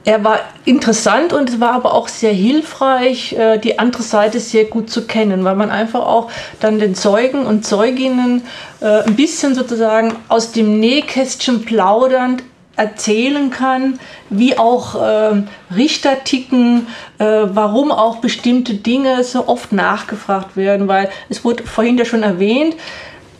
[0.07, 4.63] Er war interessant und es war aber auch sehr hilfreich, äh, die andere Seite sehr
[4.63, 8.43] gut zu kennen, weil man einfach auch dann den Zeugen und Zeuginnen
[8.79, 12.43] äh, ein bisschen sozusagen aus dem Nähkästchen plaudernd
[12.77, 15.43] erzählen kann, wie auch äh,
[15.75, 16.87] Richter ticken,
[17.19, 22.23] äh, warum auch bestimmte Dinge so oft nachgefragt werden, weil es wurde vorhin ja schon
[22.23, 22.77] erwähnt,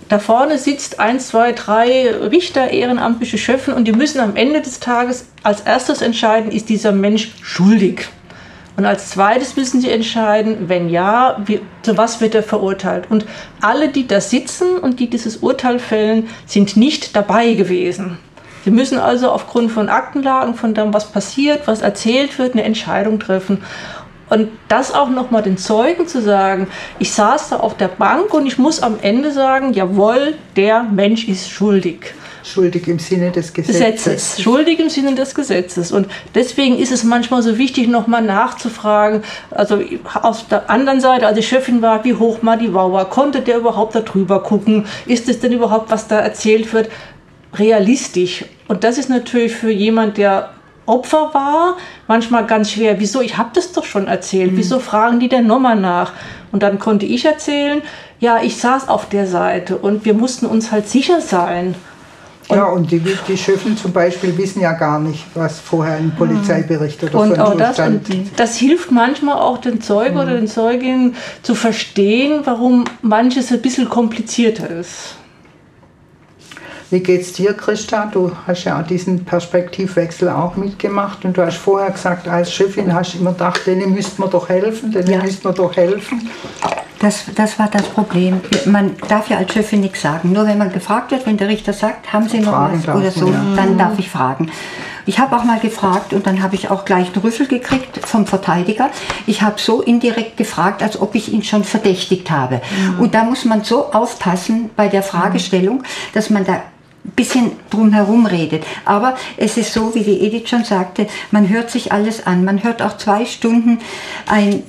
[0.09, 4.79] da vorne sitzt eins, zwei, drei Richter, ehrenamtliche Schöffen und die müssen am Ende des
[4.79, 8.07] Tages als erstes entscheiden, ist dieser Mensch schuldig.
[8.77, 13.05] Und als zweites müssen sie entscheiden, wenn ja, wie, zu was wird er verurteilt.
[13.09, 13.25] Und
[13.59, 18.19] alle, die da sitzen und die dieses Urteil fällen, sind nicht dabei gewesen.
[18.63, 23.19] Sie müssen also aufgrund von Aktenlagen, von dem, was passiert, was erzählt wird, eine Entscheidung
[23.19, 23.63] treffen.
[24.29, 26.67] Und das auch nochmal den Zeugen zu sagen,
[26.99, 31.27] ich saß da auf der Bank und ich muss am Ende sagen, jawohl, der Mensch
[31.27, 32.13] ist schuldig.
[32.43, 33.77] Schuldig im Sinne des Gesetzes.
[33.77, 34.41] Gesetzes.
[34.41, 35.91] Schuldig im Sinne des Gesetzes.
[35.91, 39.81] Und deswegen ist es manchmal so wichtig, nochmal nachzufragen, also
[40.21, 43.57] auf der anderen Seite, als die Chefin war, wie hoch mal die war, konnte der
[43.57, 44.85] überhaupt da drüber gucken?
[45.05, 46.89] Ist es denn überhaupt, was da erzählt wird,
[47.53, 48.45] realistisch?
[48.67, 50.51] Und das ist natürlich für jemand, der
[50.87, 52.99] Opfer war, manchmal ganz schwer.
[52.99, 53.21] Wieso?
[53.21, 54.53] Ich habe das doch schon erzählt.
[54.53, 54.57] Mhm.
[54.57, 56.13] Wieso fragen die denn nochmal nach?
[56.51, 57.81] Und dann konnte ich erzählen,
[58.19, 61.75] ja, ich saß auf der Seite und wir mussten uns halt sicher sein.
[62.47, 66.11] Und ja, und die, die Schöffen zum Beispiel wissen ja gar nicht, was vorher im
[66.11, 68.07] Polizeibericht oder und auch das, stand.
[68.37, 70.21] das hilft manchmal auch den Zeugen mhm.
[70.21, 75.15] oder den Zeuginnen zu verstehen, warum manches ein bisschen komplizierter ist.
[76.89, 78.05] Wie geht's dir, Christa?
[78.05, 83.13] Du hast ja diesen Perspektivwechsel auch mitgemacht und du hast vorher gesagt, als Chefin hast
[83.13, 85.21] du immer gedacht, denen müsste man doch helfen, denen ja.
[85.21, 86.29] müsste man doch helfen.
[86.99, 88.39] Das, das war das Problem.
[88.65, 90.31] Man darf ja als Chefin nichts sagen.
[90.31, 93.11] Nur wenn man gefragt wird, wenn der Richter sagt, haben Sie noch fragen was oder
[93.11, 93.43] so, ja.
[93.55, 94.49] dann darf ich fragen.
[95.05, 98.25] Ich habe auch mal gefragt und dann habe ich auch gleich einen Rüffel gekriegt vom
[98.25, 98.89] Verteidiger.
[99.25, 102.61] Ich habe so indirekt gefragt, als ob ich ihn schon verdächtigt habe.
[102.95, 102.99] Mhm.
[102.99, 106.61] Und da muss man so aufpassen bei der Fragestellung, dass man da
[107.15, 108.63] bisschen drumherum redet.
[108.85, 112.43] Aber es ist so, wie die Edith schon sagte, man hört sich alles an.
[112.43, 113.79] Man hört auch zwei Stunden
[114.27, 114.63] ein,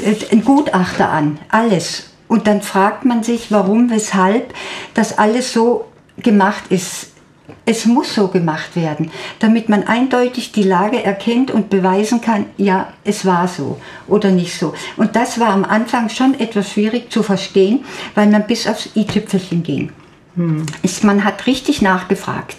[0.00, 2.10] äh, ein Gutachter an, alles.
[2.28, 4.52] Und dann fragt man sich, warum, weshalb
[4.94, 5.86] das alles so
[6.18, 7.12] gemacht ist.
[7.64, 12.92] Es muss so gemacht werden, damit man eindeutig die Lage erkennt und beweisen kann, ja,
[13.04, 14.74] es war so oder nicht so.
[14.96, 17.84] Und das war am Anfang schon etwas schwierig zu verstehen,
[18.16, 19.92] weil man bis aufs i-Tüpfelchen ging.
[20.36, 20.66] Hm.
[21.02, 22.56] man hat richtig nachgefragt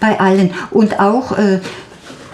[0.00, 0.52] bei allen.
[0.70, 1.60] Und auch, äh,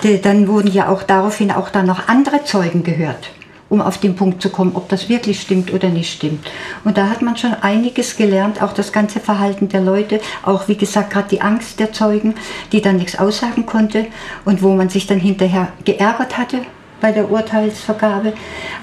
[0.02, 3.30] de, dann wurden ja auch daraufhin auch dann noch andere Zeugen gehört
[3.68, 6.50] um auf den Punkt zu kommen, ob das wirklich stimmt oder nicht stimmt.
[6.84, 10.76] Und da hat man schon einiges gelernt, auch das ganze Verhalten der Leute, auch wie
[10.76, 12.34] gesagt gerade die Angst der Zeugen,
[12.72, 14.06] die dann nichts aussagen konnte
[14.44, 16.60] und wo man sich dann hinterher geärgert hatte
[17.00, 18.32] bei der Urteilsvergabe.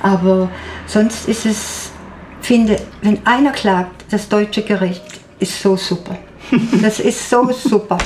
[0.02, 0.50] Aber
[0.86, 1.92] sonst ist es,
[2.42, 6.18] finde, wenn einer klagt, das deutsche Gericht ist so super.
[6.82, 7.98] Das ist so super.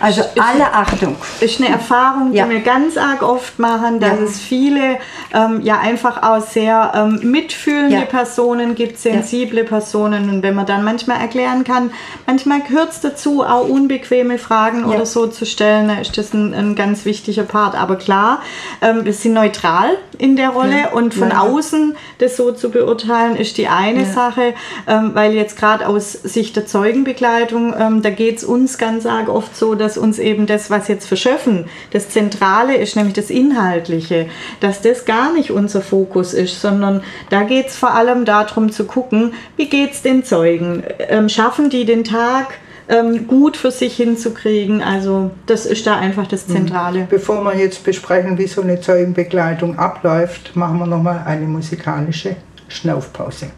[0.00, 1.16] Also alle Achtung.
[1.40, 2.48] Ist eine Erfahrung, die ja.
[2.48, 4.24] wir ganz arg oft machen, dass ja.
[4.24, 4.98] es viele
[5.32, 8.04] ähm, ja einfach auch sehr ähm, mitfühlende ja.
[8.04, 10.28] Personen gibt, sensible Personen.
[10.28, 11.90] Und wenn man dann manchmal erklären kann,
[12.26, 16.54] manchmal gehört es dazu, auch unbequeme Fragen oder so zu stellen, dann ist das ein,
[16.54, 17.74] ein ganz wichtiger Part.
[17.74, 18.42] Aber klar,
[18.80, 23.58] ähm, wir sind neutral in der Rolle und von außen das so zu beurteilen, ist
[23.58, 24.54] die eine Sache,
[24.86, 29.28] ähm, weil jetzt gerade aus Sicht der Zeugenbegleitung ähm, da geht es uns ganz arg
[29.28, 34.26] oft so, dass uns eben das, was jetzt verschöffen, das Zentrale ist, nämlich das Inhaltliche,
[34.60, 38.84] dass das gar nicht unser Fokus ist, sondern da geht es vor allem darum zu
[38.84, 40.82] gucken, wie geht es den Zeugen?
[40.98, 42.58] Ähm, schaffen die den Tag?
[42.88, 44.82] Ähm, gut für sich hinzukriegen.
[44.82, 46.52] Also das ist da einfach das mhm.
[46.52, 47.06] Zentrale.
[47.08, 52.36] Bevor wir jetzt besprechen, wie so eine Zeugenbegleitung abläuft, machen wir nochmal eine musikalische
[52.68, 53.50] Schnaufpause.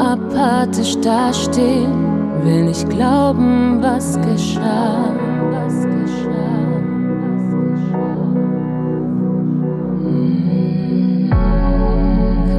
[0.00, 5.14] Apathisch dastehen, will nicht glauben, was geschah.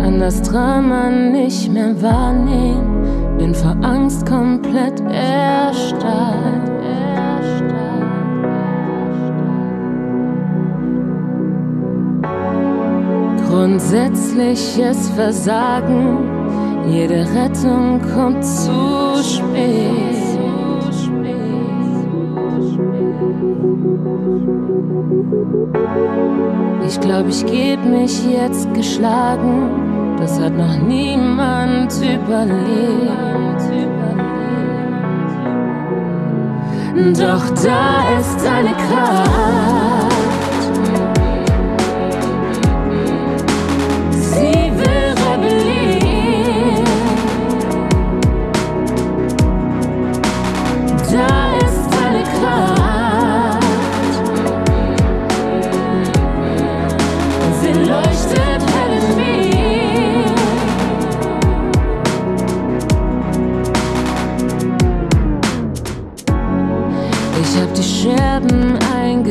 [0.01, 6.71] Kann das Drama nicht mehr wahrnehmen, bin vor Angst komplett erstarrt.
[13.49, 16.30] Grundsätzliches Versagen
[16.87, 20.01] jede Rettung kommt zu spät.
[26.87, 30.15] Ich glaube, ich geb mich jetzt geschlagen.
[30.19, 33.31] Das hat noch niemand überlebt.
[37.17, 40.30] Doch da ist eine Kraft.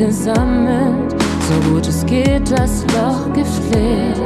[0.05, 1.15] Gesammelt,
[1.47, 4.21] so gut es geht, das Loch geflickt.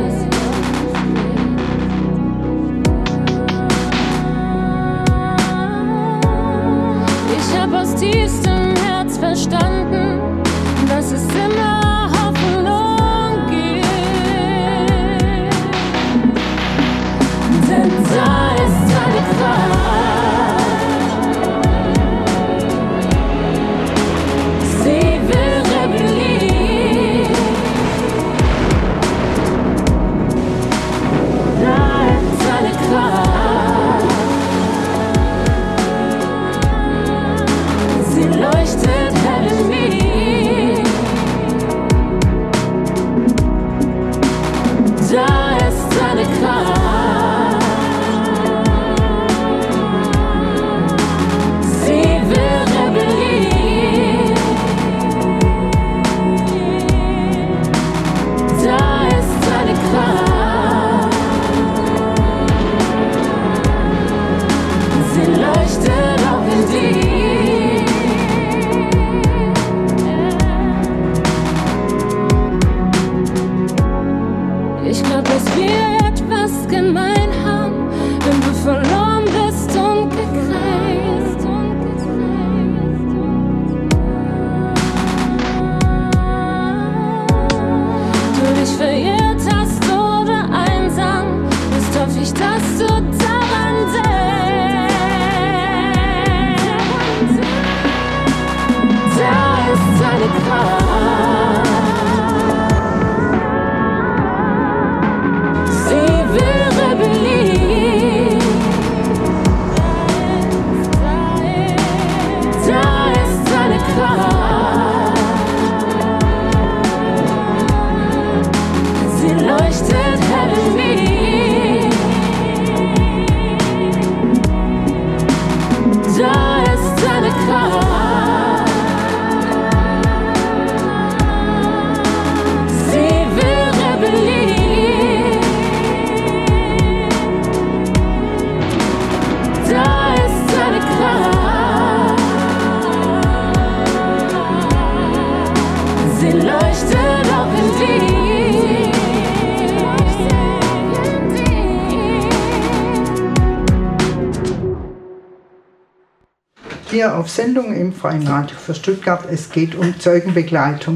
[157.06, 159.22] Hier auf Sendung im Freien Radio für Stuttgart.
[159.32, 160.95] Es geht um Zeugenbegleitung.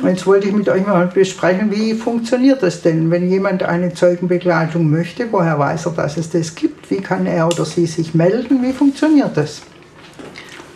[0.00, 3.92] Und jetzt wollte ich mit euch mal besprechen, wie funktioniert das denn, wenn jemand eine
[3.92, 5.30] Zeugenbegleitung möchte?
[5.30, 6.90] Woher weiß er, dass es das gibt?
[6.90, 8.62] Wie kann er oder sie sich melden?
[8.62, 9.62] Wie funktioniert das?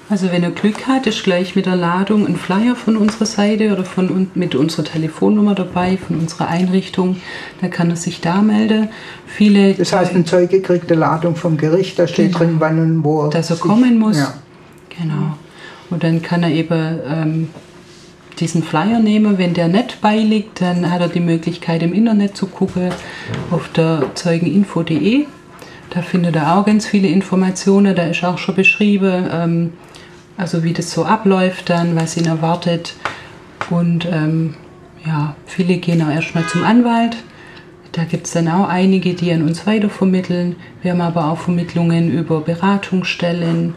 [0.08, 3.72] Also wenn er Glück hat, ist gleich mit der Ladung ein Flyer von unserer Seite
[3.72, 7.16] oder von, mit unserer Telefonnummer dabei, von unserer Einrichtung.
[7.60, 8.90] Da kann er sich da melden.
[9.26, 12.78] Viele, das heißt, ein Zeuge kriegt eine Ladung vom Gericht, da steht genau, drin, wann
[12.78, 14.18] und wo er Dass er kommen muss.
[14.18, 14.34] Ja.
[15.00, 15.36] Genau.
[15.90, 17.48] Und dann kann er eben ähm,
[18.38, 19.38] diesen Flyer nehmen.
[19.38, 22.90] Wenn der nicht beiliegt, dann hat er die Möglichkeit im Internet zu gucken
[23.50, 25.26] auf der zeugeninfo.de.
[25.90, 27.94] Da findet er auch ganz viele Informationen.
[27.94, 29.72] Da ist auch schon beschrieben, ähm,
[30.36, 32.94] also wie das so abläuft dann, was ihn erwartet.
[33.70, 34.54] Und ähm,
[35.06, 37.16] ja, viele gehen auch erstmal zum Anwalt.
[37.92, 40.56] Da gibt es dann auch einige, die an uns weitervermitteln.
[40.82, 43.74] Wir haben aber auch Vermittlungen über Beratungsstellen.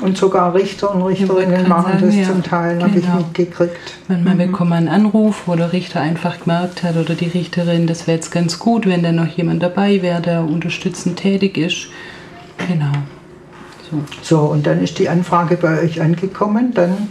[0.00, 2.86] Und sogar Richter und Richterinnen machen sagen, das ja, zum Teil, genau.
[2.86, 3.98] habe ich mitgekriegt.
[4.08, 4.38] Manchmal mhm.
[4.38, 8.16] bekommt man einen Anruf, wo der Richter einfach gemerkt hat oder die Richterin, das wäre
[8.16, 11.88] jetzt ganz gut, wenn da noch jemand dabei wäre, der unterstützend tätig ist.
[12.68, 12.92] Genau.
[13.90, 14.04] So.
[14.22, 16.72] so, und dann ist die Anfrage bei euch angekommen.
[16.74, 17.08] Dann,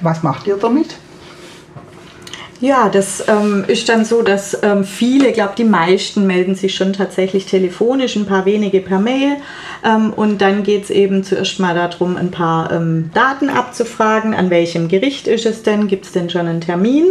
[0.00, 0.96] was macht ihr damit?
[2.60, 6.74] Ja, das ähm, ist dann so, dass ähm, viele, ich glaube die meisten melden sich
[6.74, 9.36] schon tatsächlich telefonisch, ein paar wenige per Mail.
[9.84, 14.34] Ähm, und dann geht es eben zuerst mal darum, ein paar ähm, Daten abzufragen.
[14.34, 15.88] An welchem Gericht ist es denn?
[15.88, 17.06] Gibt es denn schon einen Termin?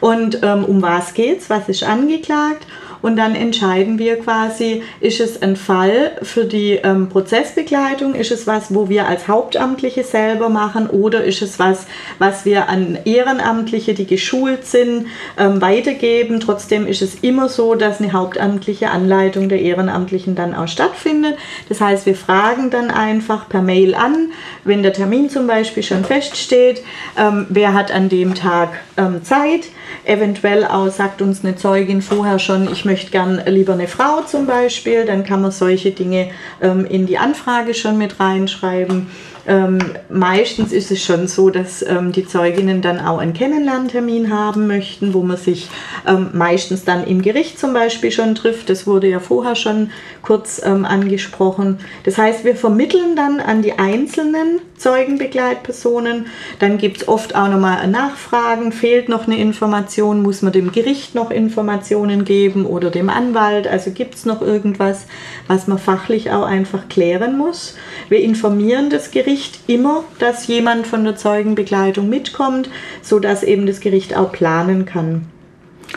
[0.00, 1.50] Und ähm, um was geht es?
[1.50, 2.66] Was ist angeklagt?
[3.06, 8.48] Und dann entscheiden wir quasi, ist es ein Fall für die ähm, Prozessbegleitung, ist es
[8.48, 11.86] was, wo wir als Hauptamtliche selber machen oder ist es was,
[12.18, 15.06] was wir an Ehrenamtliche, die geschult sind,
[15.38, 16.40] ähm, weitergeben.
[16.40, 21.36] Trotzdem ist es immer so, dass eine hauptamtliche Anleitung der Ehrenamtlichen dann auch stattfindet.
[21.68, 24.32] Das heißt, wir fragen dann einfach per Mail an,
[24.64, 26.82] wenn der Termin zum Beispiel schon feststeht,
[27.16, 29.68] ähm, wer hat an dem Tag ähm, Zeit.
[30.04, 34.46] Eventuell auch sagt uns eine Zeugin vorher schon, ich möchte gern lieber eine Frau zum
[34.46, 36.30] Beispiel, dann kann man solche Dinge
[36.60, 39.08] ähm, in die Anfrage schon mit reinschreiben.
[39.48, 39.78] Ähm,
[40.08, 45.14] meistens ist es schon so, dass ähm, die Zeuginnen dann auch einen Kennenlerntermin haben möchten,
[45.14, 45.68] wo man sich
[46.06, 48.68] ähm, meistens dann im Gericht zum Beispiel schon trifft.
[48.70, 49.90] Das wurde ja vorher schon
[50.22, 51.78] kurz ähm, angesprochen.
[52.04, 56.26] Das heißt, wir vermitteln dann an die einzelnen Zeugenbegleitpersonen.
[56.58, 58.72] Dann gibt es oft auch nochmal Nachfragen.
[58.72, 60.22] Fehlt noch eine Information?
[60.22, 63.68] Muss man dem Gericht noch Informationen geben oder dem Anwalt?
[63.68, 65.06] Also gibt es noch irgendwas,
[65.46, 67.76] was man fachlich auch einfach klären muss?
[68.08, 69.35] Wir informieren das Gericht
[69.66, 72.68] immer, dass jemand von der Zeugenbegleitung mitkommt,
[73.02, 75.26] sodass eben das Gericht auch planen kann.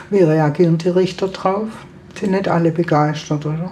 [0.09, 1.67] Wie reagieren die Richter drauf?
[2.19, 3.71] Sind nicht alle begeistert, oder?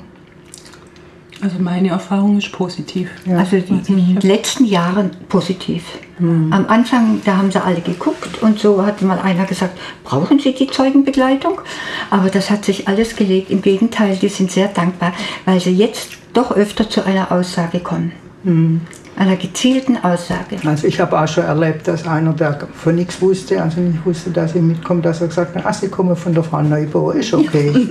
[1.42, 3.10] Also meine Erfahrung ist positiv.
[3.26, 3.38] Ja.
[3.38, 5.84] Also die, in den letzten Jahren positiv.
[6.18, 6.52] Mhm.
[6.52, 10.54] Am Anfang, da haben sie alle geguckt und so hat mal einer gesagt, brauchen Sie
[10.54, 11.62] die Zeugenbegleitung?
[12.10, 13.52] Aber das hat sich alles gelegt.
[13.52, 15.14] Im Gegenteil, die sind sehr dankbar,
[15.46, 18.14] weil sie jetzt doch öfter zu einer Aussage kommen.
[18.44, 18.82] Mhm.
[19.18, 20.58] Einer gezielten Aussage.
[20.64, 24.30] Also ich habe auch schon erlebt, dass einer, der von nichts wusste, also nicht wusste,
[24.30, 27.34] dass ich mitkomme, dass er gesagt hat, ach, Sie kommen von der Frau Neubauer, ist
[27.34, 27.72] okay.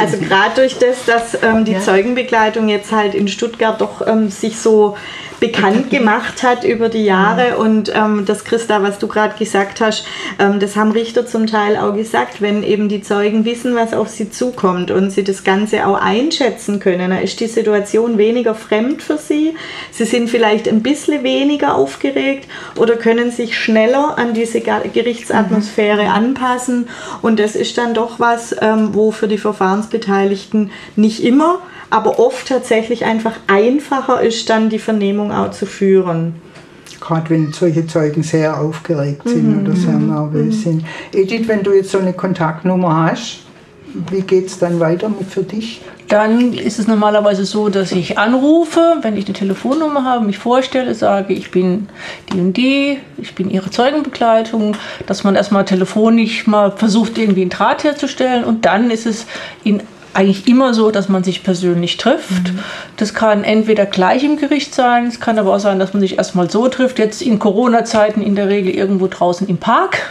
[0.00, 1.80] also gerade durch das, dass ähm, die ja.
[1.80, 4.96] Zeugenbegleitung jetzt halt in Stuttgart doch ähm, sich so
[5.40, 7.58] bekannt gemacht hat über die Jahre.
[7.58, 10.06] Und ähm, das, Christa, was du gerade gesagt hast,
[10.38, 14.08] ähm, das haben Richter zum Teil auch gesagt, wenn eben die Zeugen wissen, was auf
[14.08, 19.02] sie zukommt und sie das Ganze auch einschätzen können, dann ist die Situation weniger fremd
[19.02, 19.54] für sie.
[19.90, 26.10] Sie sind vielleicht ein bisschen weniger aufgeregt oder können sich schneller an diese Gerichtsatmosphäre mhm.
[26.10, 26.88] anpassen.
[27.22, 31.60] Und das ist dann doch was, ähm, wo für die Verfahrensbeteiligten nicht immer
[31.90, 36.34] aber oft tatsächlich einfach einfacher ist, dann die Vernehmung auch zu führen.
[37.00, 39.66] Gerade wenn solche Zeugen sehr aufgeregt sind mhm.
[39.66, 40.08] oder sehr mhm.
[40.08, 40.62] nervös mhm.
[40.62, 40.84] sind.
[41.12, 43.46] Edith, wenn du jetzt so eine Kontaktnummer hast,
[44.10, 45.80] wie geht es dann weiter mit für dich?
[46.08, 50.94] Dann ist es normalerweise so, dass ich anrufe, wenn ich eine Telefonnummer habe, mich vorstelle,
[50.94, 51.88] sage, ich bin
[52.32, 57.50] die und die, ich bin Ihre Zeugenbegleitung, dass man erstmal telefonisch mal versucht, irgendwie einen
[57.50, 59.26] Draht herzustellen und dann ist es
[59.64, 59.82] in
[60.16, 62.52] eigentlich immer so, dass man sich persönlich trifft.
[62.52, 62.58] Mhm.
[62.96, 66.16] Das kann entweder gleich im Gericht sein, es kann aber auch sein, dass man sich
[66.16, 66.98] erstmal so trifft.
[66.98, 70.10] Jetzt in Corona-Zeiten in der Regel irgendwo draußen im Park.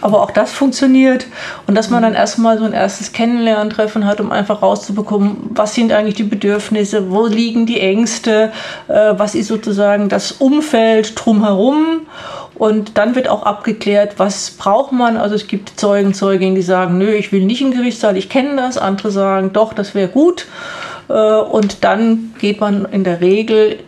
[0.00, 1.26] Aber auch das funktioniert.
[1.66, 5.92] Und dass man dann erstmal so ein erstes Kennenlerntreffen hat, um einfach rauszubekommen, was sind
[5.92, 8.52] eigentlich die Bedürfnisse, wo liegen die Ängste,
[8.88, 12.06] äh, was ist sozusagen das Umfeld drumherum.
[12.58, 15.18] Und dann wird auch abgeklärt, was braucht man.
[15.18, 18.56] Also es gibt Zeugen, Zeuginnen, die sagen, nö, ich will nicht im Gerichtssaal, ich kenne
[18.56, 18.78] das.
[18.78, 20.46] Andere sagen, doch, das wäre gut.
[21.08, 23.78] Äh, und dann geht man in der Regel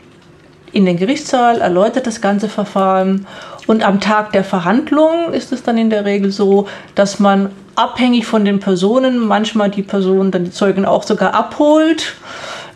[0.73, 3.27] in den Gerichtssaal, erläutert das ganze Verfahren.
[3.66, 8.27] Und am Tag der Verhandlung ist es dann in der Regel so, dass man abhängig
[8.27, 12.16] von den Personen manchmal die Person, dann die Zeugin auch sogar abholt.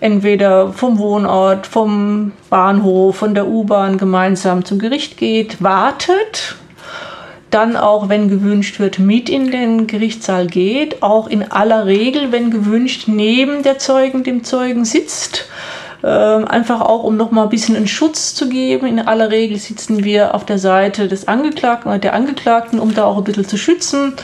[0.03, 6.57] Entweder vom Wohnort, vom Bahnhof, von der U-Bahn gemeinsam zum Gericht geht, wartet
[7.51, 12.51] dann auch, wenn gewünscht wird, mit in den Gerichtssaal geht, auch in aller Regel, wenn
[12.51, 15.47] gewünscht, neben der Zeugen, dem Zeugen sitzt.
[16.03, 18.89] Ähm, einfach auch, um nochmal ein bisschen einen Schutz zu geben.
[18.89, 23.05] In aller Regel sitzen wir auf der Seite des Angeklagten oder der Angeklagten, um da
[23.05, 24.15] auch ein bisschen zu schützen.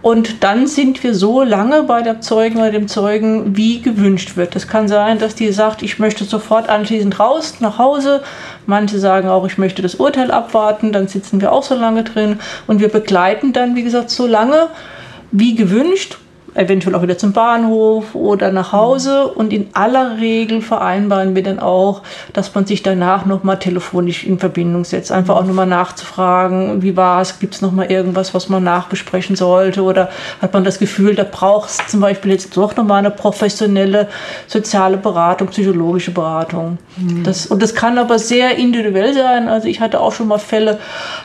[0.00, 4.54] Und dann sind wir so lange bei der Zeugen oder dem Zeugen, wie gewünscht wird.
[4.54, 8.22] Es kann sein, dass die sagt, ich möchte sofort anschließend raus, nach Hause.
[8.66, 10.92] Manche sagen auch, ich möchte das Urteil abwarten.
[10.92, 12.38] Dann sitzen wir auch so lange drin.
[12.68, 14.68] Und wir begleiten dann, wie gesagt, so lange,
[15.32, 16.18] wie gewünscht
[16.58, 19.28] eventuell auch wieder zum Bahnhof oder nach Hause.
[19.28, 22.02] Und in aller Regel vereinbaren wir dann auch,
[22.32, 25.12] dass man sich danach nochmal telefonisch in Verbindung setzt.
[25.12, 29.82] Einfach auch nochmal nachzufragen, wie war es, gibt es nochmal irgendwas, was man nachbesprechen sollte
[29.82, 30.08] oder
[30.42, 34.08] hat man das Gefühl, da braucht es zum Beispiel jetzt doch nochmal eine professionelle
[34.46, 36.78] soziale Beratung, psychologische Beratung.
[36.96, 37.22] Mhm.
[37.22, 39.48] Das, und das kann aber sehr individuell sein.
[39.48, 40.78] Also ich hatte auch schon mal Fälle,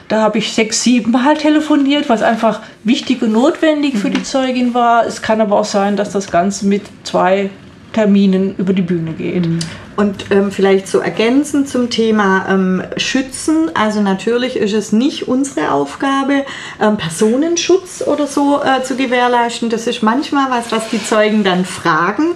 [0.10, 3.98] da habe ich sechs, sieben Mal telefoniert, was einfach wichtig und notwendig mhm.
[3.98, 5.06] für die Zeugin war.
[5.08, 7.50] Es kann aber auch sein, dass das Ganze mit zwei
[7.94, 9.48] Terminen über die Bühne geht.
[9.48, 9.60] Mhm.
[9.96, 13.70] Und ähm, vielleicht so ergänzend zum Thema ähm, Schützen.
[13.76, 16.46] Also natürlich ist es nicht unsere Aufgabe,
[16.82, 19.70] ähm, Personenschutz oder so äh, zu gewährleisten.
[19.70, 22.32] Das ist manchmal was, was die Zeugen dann fragen.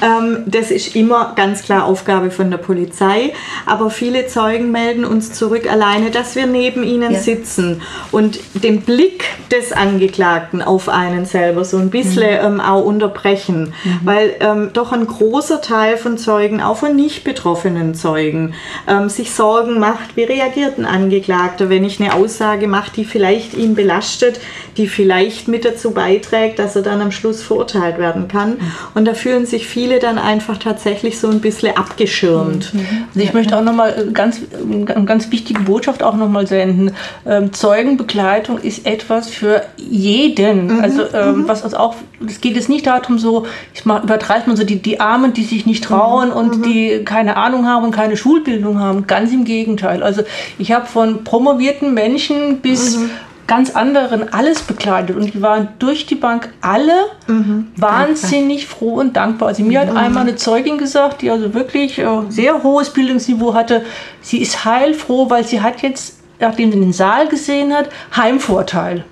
[0.00, 3.34] Ähm, das ist immer ganz klar Aufgabe von der Polizei.
[3.66, 7.18] Aber viele Zeugen melden uns zurück alleine, dass wir neben ihnen ja.
[7.18, 12.32] sitzen und den Blick des Angeklagten auf einen selber so ein bisschen mhm.
[12.42, 13.74] Ähm, auch unterbrechen.
[13.84, 14.00] Mhm.
[14.04, 18.54] Weil ähm, doch ein großer Teil von Zeugen auch von nicht betroffenen Zeugen
[18.88, 23.54] ähm, sich Sorgen macht, wie reagiert ein Angeklagter, wenn ich eine Aussage mache, die vielleicht
[23.54, 24.40] ihn belastet,
[24.76, 28.56] die vielleicht mit dazu beiträgt, dass er dann am Schluss verurteilt werden kann.
[28.94, 32.72] Und da fühlen sich viele dann einfach tatsächlich so ein bisschen abgeschirmt.
[32.72, 32.80] Mhm.
[33.08, 36.92] Also ich möchte auch nochmal ganz, eine ganz wichtige Botschaft auch nochmal senden.
[37.26, 40.66] Ähm, Zeugenbegleitung ist etwas für jeden.
[40.66, 40.80] Mhm.
[40.80, 41.48] Also ähm, mhm.
[41.48, 41.94] was uns auch,
[42.26, 45.66] es geht jetzt nicht darum, so, ich übertreibe man so die, die Armen, die sich
[45.66, 46.34] nicht trauen mhm.
[46.34, 49.06] und die keine Ahnung haben und keine Schulbildung haben.
[49.06, 50.02] Ganz im Gegenteil.
[50.02, 50.22] Also
[50.58, 53.10] ich habe von promovierten Menschen bis mhm.
[53.46, 56.94] ganz anderen alles begleitet und die waren durch die Bank alle
[57.26, 57.68] mhm.
[57.76, 59.48] wahnsinnig froh und dankbar.
[59.48, 59.88] Also mir mhm.
[59.88, 63.84] hat einmal eine Zeugin gesagt, die also wirklich äh, sehr hohes Bildungsniveau hatte,
[64.20, 69.04] sie ist heilfroh, weil sie hat jetzt, nachdem sie den Saal gesehen hat, Heimvorteil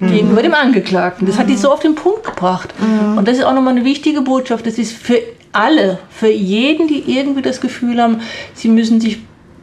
[0.00, 0.12] mhm.
[0.12, 1.26] gegenüber dem Angeklagten.
[1.26, 2.74] Das hat die so auf den Punkt gebracht.
[2.78, 3.18] Mhm.
[3.18, 4.66] Und das ist auch nochmal eine wichtige Botschaft.
[4.66, 5.20] Das ist für
[5.52, 8.20] alle, für jeden, die irgendwie das Gefühl haben,
[8.54, 9.18] sie müssen sich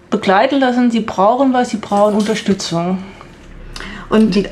[0.09, 2.99] begleiten lassen, sie brauchen was, sie brauchen Unterstützung.
[4.09, 4.45] Und die,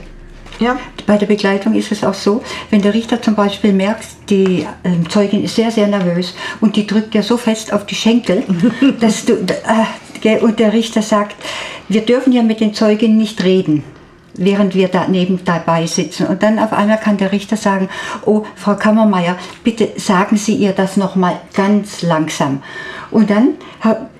[0.60, 0.78] ja.
[1.06, 5.10] Bei der Begleitung ist es auch so, wenn der Richter zum Beispiel merkt, die äh,
[5.10, 8.44] Zeugin ist sehr, sehr nervös und die drückt ja so fest auf die Schenkel,
[9.02, 11.36] dass du, äh, und der Richter sagt,
[11.90, 13.84] wir dürfen ja mit den Zeuginnen nicht reden
[14.36, 16.28] während wir daneben dabei sitzen.
[16.28, 17.90] Und dann auf einmal kann der Richter sagen,
[18.26, 22.64] oh, Frau Kammermeier, bitte sagen Sie ihr das nochmal ganz langsam.
[23.12, 23.56] Und dann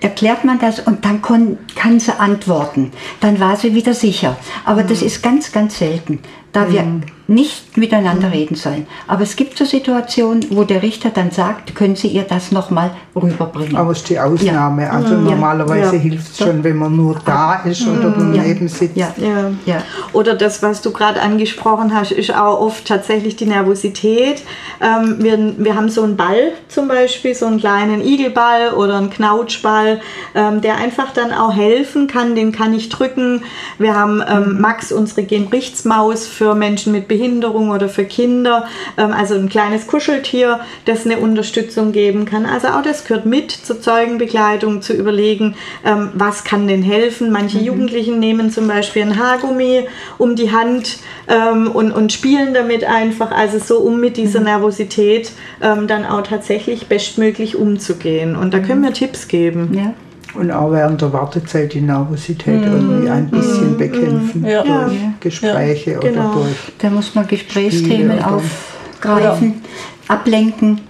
[0.02, 2.92] erklärt man das und dann kann, sie antworten.
[3.22, 4.38] Dann war sie wieder sicher.
[4.66, 5.08] Aber das mhm.
[5.08, 6.20] ist ganz, ganz selten
[6.54, 7.02] da wir mhm.
[7.28, 8.34] Nicht miteinander mhm.
[8.34, 8.88] reden sollen.
[9.08, 12.92] Aber es gibt so Situationen, wo der Richter dann sagt, können Sie ihr das nochmal
[13.16, 13.76] rüberbringen.
[13.76, 14.84] Aber es ist die Ausnahme.
[14.84, 14.92] Ja.
[14.92, 15.26] Also mhm.
[15.26, 16.02] normalerweise ja.
[16.02, 18.36] hilft es schon, wenn man nur da ist oder mhm.
[18.36, 18.96] daneben sitzt.
[18.96, 19.14] Ja.
[19.18, 19.52] Ja.
[19.66, 19.84] Ja.
[20.12, 24.44] Oder das, was du gerade angesprochen hast, ist auch oft tatsächlich die Nervosität.
[24.82, 29.10] Ähm, wir, wir haben so einen Ball zum Beispiel, so einen kleinen Igelball oder einen
[29.10, 30.02] Knautschball,
[30.36, 32.36] ähm, der einfach dann auch helfen kann.
[32.36, 33.44] Den kann ich drücken.
[33.80, 38.66] Wir haben ähm, Max, unsere Genbrichtsmaus, für für Menschen mit Behinderung oder für Kinder,
[38.98, 42.48] ähm, also ein kleines Kuscheltier, das eine Unterstützung geben kann.
[42.48, 45.56] Also auch das gehört mit zur Zeugenbegleitung, zu überlegen,
[45.86, 47.32] ähm, was kann denn helfen.
[47.32, 47.66] Manche mhm.
[47.66, 49.88] Jugendlichen nehmen zum Beispiel ein Haargummi
[50.18, 50.98] um die Hand
[51.28, 54.46] ähm, und, und spielen damit einfach, also so um mit dieser mhm.
[54.46, 58.36] Nervosität dann auch tatsächlich bestmöglich umzugehen.
[58.36, 58.86] Und da können mhm.
[58.86, 59.72] wir Tipps geben.
[59.74, 59.94] Ja.
[60.36, 62.64] Und auch während der Wartezeit die Nervosität mm.
[62.64, 63.78] irgendwie ein bisschen mm.
[63.78, 64.64] bekämpfen ja.
[64.64, 65.14] durch ja.
[65.20, 65.98] Gespräche ja.
[66.00, 66.34] oder genau.
[66.34, 66.74] durch.
[66.80, 69.62] Da muss man Gesprächsthemen aufgreifen.
[70.08, 70.82] Ablenken.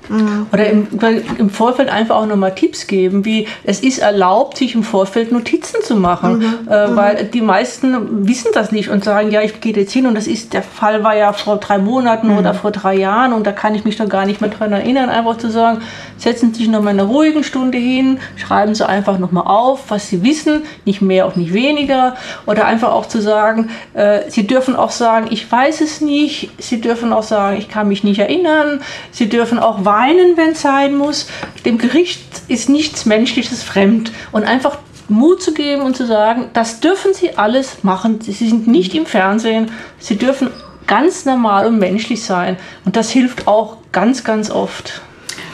[0.52, 0.88] Oder im,
[1.38, 5.82] im Vorfeld einfach auch nochmal Tipps geben, wie es ist erlaubt, sich im Vorfeld Notizen
[5.84, 6.68] zu machen, Mhm.
[6.70, 10.16] äh, weil die meisten wissen das nicht und sagen, ja, ich gehe jetzt hin und
[10.16, 12.38] das ist, der Fall war ja vor drei Monaten Mhm.
[12.40, 15.10] oder vor drei Jahren und da kann ich mich doch gar nicht mehr dran erinnern,
[15.10, 15.80] einfach zu sagen,
[16.18, 20.10] setzen Sie sich nochmal in einer ruhigen Stunde hin, schreiben Sie einfach nochmal auf, was
[20.10, 24.76] Sie wissen, nicht mehr und nicht weniger oder einfach auch zu sagen, äh, Sie dürfen
[24.76, 28.82] auch sagen, ich weiß es nicht, Sie dürfen auch sagen, ich kann mich nicht erinnern,
[29.12, 31.28] Sie dürfen auch weinen, wenn es sein muss.
[31.66, 34.12] Dem Gericht ist nichts Menschliches fremd.
[34.32, 34.78] Und einfach
[35.10, 38.22] Mut zu geben und zu sagen, das dürfen Sie alles machen.
[38.22, 39.72] Sie sind nicht im Fernsehen.
[40.00, 40.50] Sie dürfen
[40.88, 42.58] ganz normal und menschlich sein.
[42.86, 45.02] Und das hilft auch ganz, ganz oft.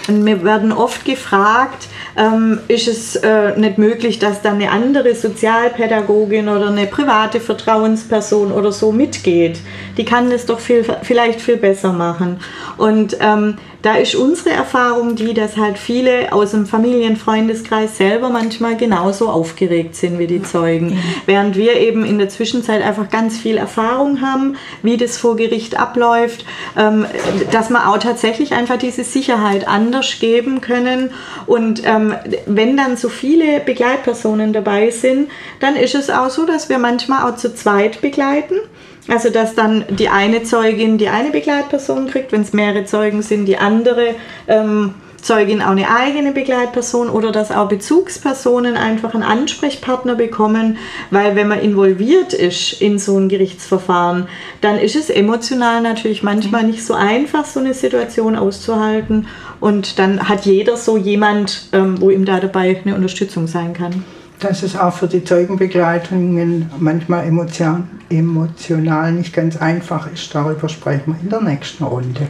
[0.08, 1.88] Und wir werden oft gefragt,
[2.20, 8.52] ähm, ist es äh, nicht möglich, dass dann eine andere Sozialpädagogin oder eine private Vertrauensperson
[8.52, 9.60] oder so mitgeht?
[9.98, 12.42] Die kann das doch viel, vielleicht viel besser machen.
[12.78, 18.76] Und ähm, da ist unsere Erfahrung die, dass halt viele aus dem Familienfreundeskreis selber manchmal
[18.76, 21.00] genauso aufgeregt sind wie die Zeugen.
[21.26, 25.80] Während wir eben in der Zwischenzeit einfach ganz viel Erfahrung haben, wie das vor Gericht
[25.80, 26.46] abläuft,
[26.78, 27.06] ähm,
[27.52, 31.12] dass man auch tatsächlich einfach diese Sicherheit anders geben können.
[31.46, 32.16] Und ähm,
[32.46, 37.30] wenn dann so viele Begleitpersonen dabei sind, dann ist es auch so, dass wir manchmal
[37.30, 38.56] auch zu zweit begleiten.
[39.10, 43.46] Also dass dann die eine Zeugin die eine Begleitperson kriegt, wenn es mehrere Zeugen sind,
[43.46, 44.16] die andere
[44.48, 50.78] ähm, Zeugin auch eine eigene Begleitperson oder dass auch Bezugspersonen einfach einen Ansprechpartner bekommen,
[51.12, 54.28] weil wenn man involviert ist in so ein Gerichtsverfahren,
[54.62, 59.28] dann ist es emotional natürlich manchmal nicht so einfach, so eine Situation auszuhalten
[59.60, 64.06] und dann hat jeder so jemand, ähm, wo ihm da dabei eine Unterstützung sein kann.
[64.40, 71.14] Dass es auch für die Zeugenbegleitungen manchmal emotion, emotional nicht ganz einfach ist, darüber sprechen
[71.14, 72.30] wir in der nächsten Runde.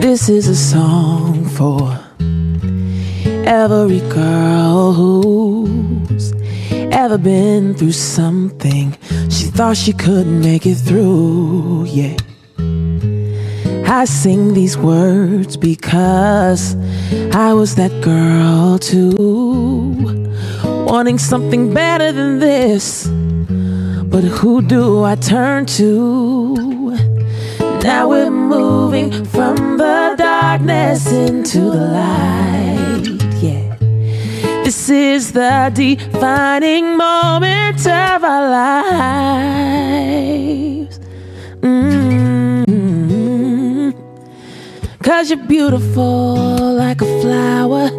[0.00, 2.00] This is a song for
[3.46, 6.32] every girl who's
[6.92, 8.96] ever been through something
[9.28, 11.84] she thought she couldn't make it through.
[11.84, 12.16] Yeah.
[13.86, 16.76] I sing these words because
[17.32, 20.30] I was that girl too,
[20.86, 23.08] wanting something better than this.
[24.12, 26.54] But who do I turn to?
[27.82, 32.79] Now we're moving from the darkness into the light.
[34.70, 38.48] This is the defining moment of our
[39.58, 39.90] lives.
[41.58, 42.62] Mm.
[45.02, 46.36] Cause you're beautiful
[46.76, 47.90] like a flower,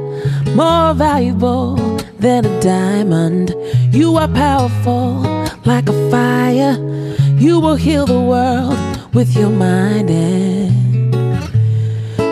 [0.56, 1.76] more valuable
[2.20, 3.54] than a diamond.
[3.92, 5.24] You are powerful
[5.66, 6.78] like a fire.
[7.38, 8.78] You will heal the world
[9.14, 10.81] with your mind and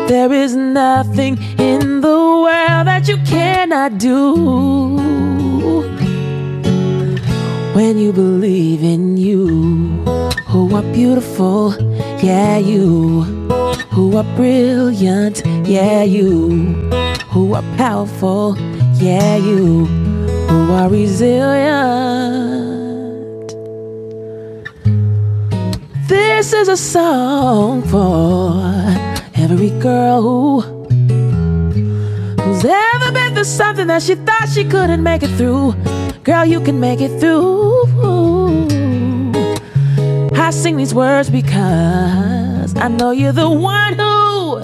[0.10, 4.98] there is nothing in the world that you cannot do.
[7.76, 10.04] When you believe in you
[10.48, 11.76] who are beautiful?
[12.24, 13.22] Yeah you.
[13.94, 15.46] Who are brilliant?
[15.68, 16.74] Yeah you.
[17.30, 18.58] Who are powerful?
[18.96, 19.86] Yeah you.
[20.50, 22.10] Who are resilient?
[26.08, 29.09] This is a song for
[29.52, 30.62] every girl who,
[32.42, 35.74] who's ever been through something that she thought she couldn't make it through.
[36.24, 37.86] Girl, you can make it through.
[40.34, 44.62] I sing these words because I know you're the one who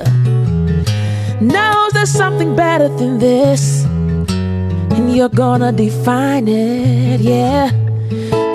[1.43, 7.71] knows there's something better than this, and you're gonna define it, yeah.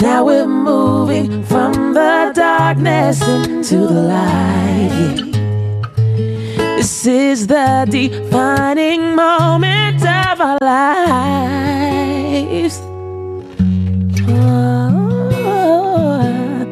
[0.01, 5.30] Now we're moving from the darkness into the light.
[6.81, 12.01] This is the defining moment of our lives.
[15.53, 16.65] Oh,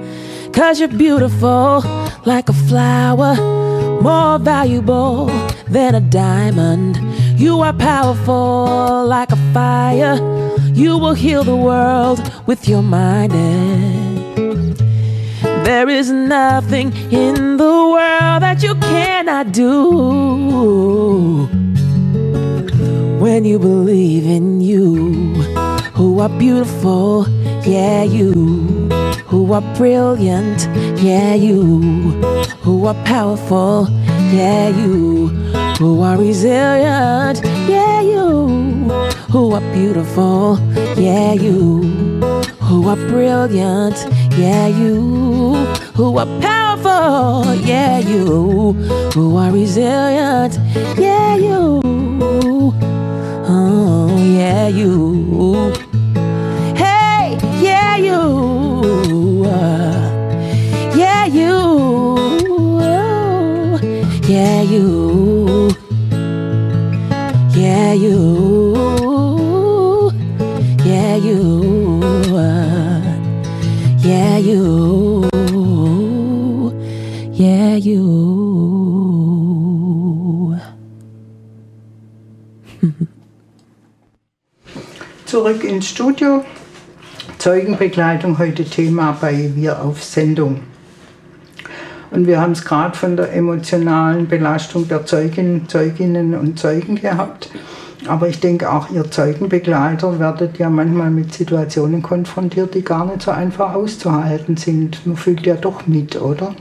[0.51, 1.85] Cause you're beautiful
[2.25, 3.35] like a flower,
[4.01, 5.27] more valuable
[5.69, 6.97] than a diamond.
[7.39, 10.17] You are powerful like a fire.
[10.73, 13.35] You will heal the world with your mind.
[15.69, 21.47] There is nothing in the world that you cannot do.
[23.21, 25.35] When you believe in you,
[25.93, 27.29] who are beautiful.
[27.67, 28.33] Yeah, you.
[29.27, 30.67] Who are brilliant,
[31.03, 31.83] yeah, you,
[32.65, 33.89] who are powerful,
[34.33, 35.29] yeah, you,
[35.77, 38.49] who are resilient, yeah, you,
[39.31, 40.59] who are beautiful,
[40.97, 42.38] yeah, you,
[42.69, 43.97] who are brilliant,
[44.37, 45.55] yeah, you,
[45.97, 48.73] who are powerful, yeah, you,
[49.15, 50.59] who are resilient,
[50.99, 51.81] yeah, you,
[53.49, 55.73] oh, yeah, you.
[56.77, 58.19] Hey, yeah, you.
[60.95, 61.55] Yeah, you.
[62.81, 63.79] Oh,
[64.29, 65.38] yeah, you.
[77.85, 79.59] You.
[85.27, 86.45] Zurück ins Studio.
[87.39, 90.61] Zeugenbegleitung heute Thema bei Wir auf Sendung.
[92.11, 97.51] Und wir haben es gerade von der emotionalen Belastung der Zeugin, Zeuginnen und Zeugen gehabt.
[98.07, 103.23] Aber ich denke auch, ihr Zeugenbegleiter werdet ja manchmal mit Situationen konfrontiert, die gar nicht
[103.23, 105.07] so einfach auszuhalten sind.
[105.07, 106.55] Man fühlt ja doch mit, oder?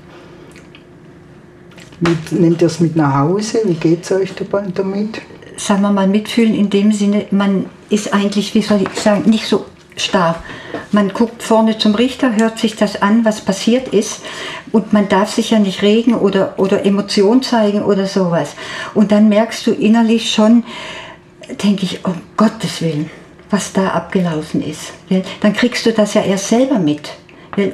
[2.00, 3.62] Mit, nehmt ihr es mit nach Hause?
[3.66, 5.22] Wie geht es euch dabei- damit?
[5.58, 9.48] sagen wir mal, mitfühlen in dem Sinne, man ist eigentlich, wie soll ich sagen, nicht
[9.48, 10.42] so starr.
[10.92, 14.22] Man guckt vorne zum Richter, hört sich das an, was passiert ist
[14.72, 18.54] und man darf sich ja nicht regen oder, oder Emotion zeigen oder sowas.
[18.94, 20.64] Und dann merkst du innerlich schon,
[21.64, 23.10] denke ich, um Gottes Willen,
[23.50, 24.94] was da abgelaufen ist.
[25.42, 27.12] Dann kriegst du das ja erst selber mit.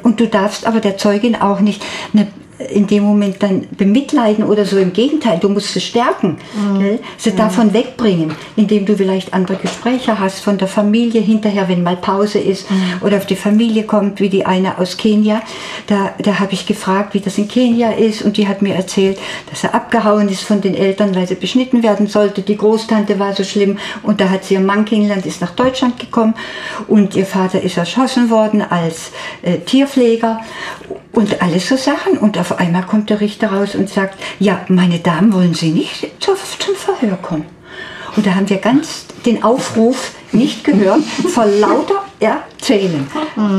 [0.03, 2.27] Und du darfst aber der Zeugin auch nicht eine
[2.59, 4.77] in dem Moment dann bemitleiden oder so.
[4.77, 6.37] Im Gegenteil, du musst sie stärken,
[6.77, 6.99] gell?
[7.17, 11.97] sie davon wegbringen, indem du vielleicht andere Gespräche hast von der Familie hinterher, wenn mal
[11.97, 12.67] Pause ist
[13.01, 15.41] oder auf die Familie kommt, wie die eine aus Kenia.
[15.87, 19.17] Da, da habe ich gefragt, wie das in Kenia ist und die hat mir erzählt,
[19.49, 22.41] dass er abgehauen ist von den Eltern, weil sie beschnitten werden sollte.
[22.41, 25.99] Die Großtante war so schlimm und da hat sie ihren Mann kennengelernt, ist nach Deutschland
[25.99, 26.35] gekommen
[26.87, 30.39] und ihr Vater ist erschossen worden als äh, Tierpfleger
[31.13, 32.17] und alles so Sachen.
[32.17, 36.11] Und auf einmal kommt der Richter raus und sagt, ja, meine Damen, wollen Sie nicht
[36.19, 36.35] zum
[36.75, 37.45] Verhör kommen?
[38.17, 42.03] Und da haben wir ganz den Aufruf nicht gehört, vor lauter
[42.63, 43.05] Erzählen.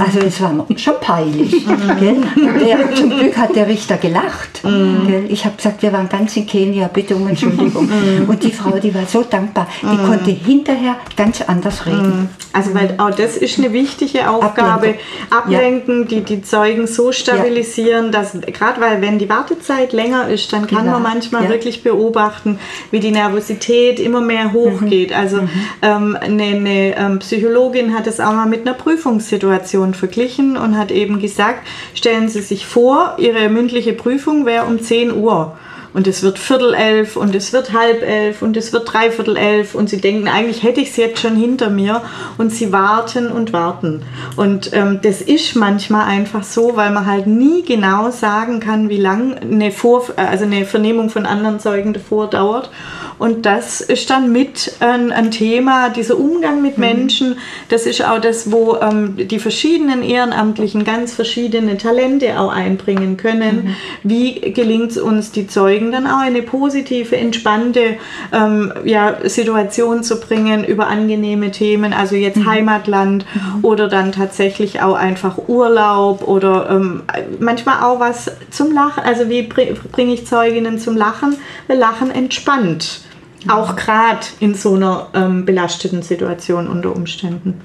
[0.00, 1.66] Also es war schon peinlich.
[1.68, 4.62] Und der, zum Glück hat der Richter gelacht.
[4.62, 5.26] Gell?
[5.28, 7.90] Ich habe gesagt, wir waren ganz in Kenia, bitte um Entschuldigung.
[8.26, 12.30] Und die Frau, die war so dankbar, die konnte hinterher ganz anders reden.
[12.54, 14.94] Also weil auch das ist eine wichtige Aufgabe,
[15.28, 20.66] ablenken, die die Zeugen so stabilisieren, dass gerade weil wenn die Wartezeit länger ist, dann
[20.66, 20.92] kann Genau.
[20.92, 21.48] man manchmal Ja.
[21.50, 22.58] wirklich beobachten,
[22.90, 25.10] wie die Nervosität immer mehr hochgeht.
[25.10, 25.16] Mhm.
[25.16, 25.38] Also
[25.82, 30.92] ähm, eine, eine ähm, Psychologin hat es auch mal mit einer Prüfungssituation verglichen und hat
[30.92, 35.56] eben gesagt, stellen Sie sich vor, Ihre mündliche Prüfung wäre um 10 Uhr.
[35.94, 39.76] Und es wird Viertel elf und es wird halb elf und es wird dreiviertel elf
[39.76, 42.02] und sie denken, eigentlich hätte ich es jetzt schon hinter mir
[42.36, 44.02] und sie warten und warten.
[44.34, 48.98] Und ähm, das ist manchmal einfach so, weil man halt nie genau sagen kann, wie
[48.98, 52.70] lang eine, Vor also eine Vernehmung von anderen Zeugen davor dauert.
[53.18, 57.36] Und das ist dann mit ein, ein Thema, dieser Umgang mit Menschen,
[57.68, 63.76] das ist auch das, wo ähm, die verschiedenen Ehrenamtlichen ganz verschiedene Talente auch einbringen können.
[64.02, 67.96] Wie gelingt es uns, die Zeugen dann auch in eine positive, entspannte
[68.32, 73.26] ähm, ja, Situation zu bringen über angenehme Themen, also jetzt Heimatland
[73.62, 77.02] oder dann tatsächlich auch einfach Urlaub oder ähm,
[77.40, 79.02] manchmal auch was zum Lachen.
[79.04, 81.36] Also wie bring- bringe ich Zeuginnen zum Lachen?
[81.68, 83.00] Weil Lachen entspannt.
[83.46, 87.60] Auch gerade in so einer ähm, belasteten Situation unter Umständen.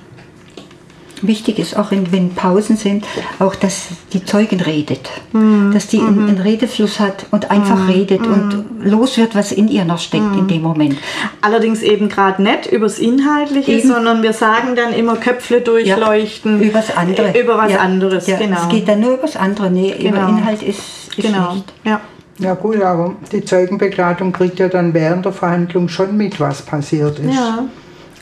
[1.21, 3.05] Wichtig ist auch, in, wenn Pausen sind,
[3.39, 5.09] auch, dass die Zeugin redet.
[5.33, 5.71] Mhm.
[5.73, 9.85] Dass die einen, einen Redefluss hat und einfach redet und los wird, was in ihr
[9.85, 10.39] noch steckt Mhm.
[10.39, 10.97] in dem Moment.
[11.41, 13.87] Allerdings eben gerade nicht übers Inhaltliche, Eben.
[13.87, 16.61] sondern wir sagen dann immer Köpfle durchleuchten.
[16.61, 17.33] Übers andere.
[17.35, 17.79] Äh, Über was Ja.
[17.79, 18.57] anderes, ja, genau.
[18.63, 19.69] Es geht dann nur übers andere.
[19.69, 20.29] Nee, über Genau.
[20.29, 20.79] Inhalt ist,
[21.17, 21.53] ist genau.
[21.55, 21.73] nicht.
[21.83, 22.01] Ja.
[22.41, 27.19] Ja gut, aber die Zeugenbegleitung kriegt ja dann während der Verhandlung schon mit, was passiert
[27.19, 27.35] ist.
[27.35, 27.65] Ja.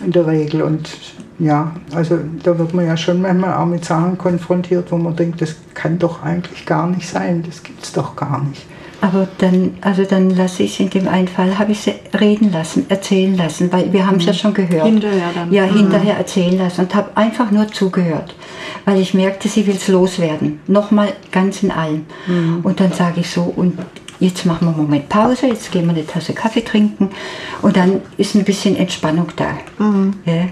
[0.03, 0.63] In der Regel.
[0.63, 0.89] Und
[1.39, 5.41] ja, also da wird man ja schon manchmal auch mit Sachen konfrontiert, wo man denkt,
[5.41, 8.65] das kann doch eigentlich gar nicht sein, das gibt's doch gar nicht.
[8.99, 12.87] Aber dann, also dann lasse ich in dem einen Fall, habe ich sie reden lassen,
[12.89, 14.87] erzählen lassen, weil wir haben es ja schon gehört.
[14.87, 15.53] Hinterher dann.
[15.53, 18.35] Ja, hinterher erzählen lassen und habe einfach nur zugehört,
[18.85, 20.59] weil ich merkte, sie will es loswerden.
[20.65, 22.07] Nochmal ganz in allem.
[22.63, 23.77] Und dann sage ich so, und
[24.19, 27.11] jetzt machen wir einen Moment Pause, jetzt gehen wir eine Tasse Kaffee trinken
[27.61, 29.59] und dann ist ein bisschen Entspannung da.
[29.77, 30.13] Mhm.
[30.25, 30.47] Ja.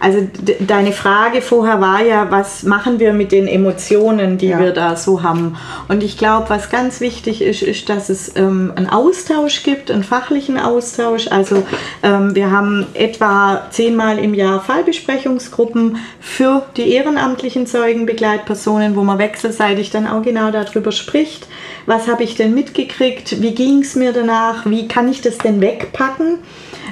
[0.00, 0.26] Also
[0.60, 4.58] deine Frage vorher war ja, was machen wir mit den Emotionen, die Ja.
[4.60, 5.56] wir da so haben?
[5.88, 10.04] Und ich glaube, was ganz wichtig ist, ist, dass es ähm, einen Austausch gibt, einen
[10.04, 11.28] fachlichen Austausch.
[11.28, 11.62] Also
[12.02, 19.90] ähm, wir haben etwa zehnmal im Jahr Fallbesprechungsgruppen für die ehrenamtlichen Zeugenbegleitpersonen, wo man wechselseitig
[19.90, 21.46] dann auch genau darüber spricht.
[21.86, 23.40] Was habe ich denn mitgekriegt?
[23.42, 24.66] Wie ging es mir danach?
[24.66, 26.38] Wie kann ich das denn wegpacken?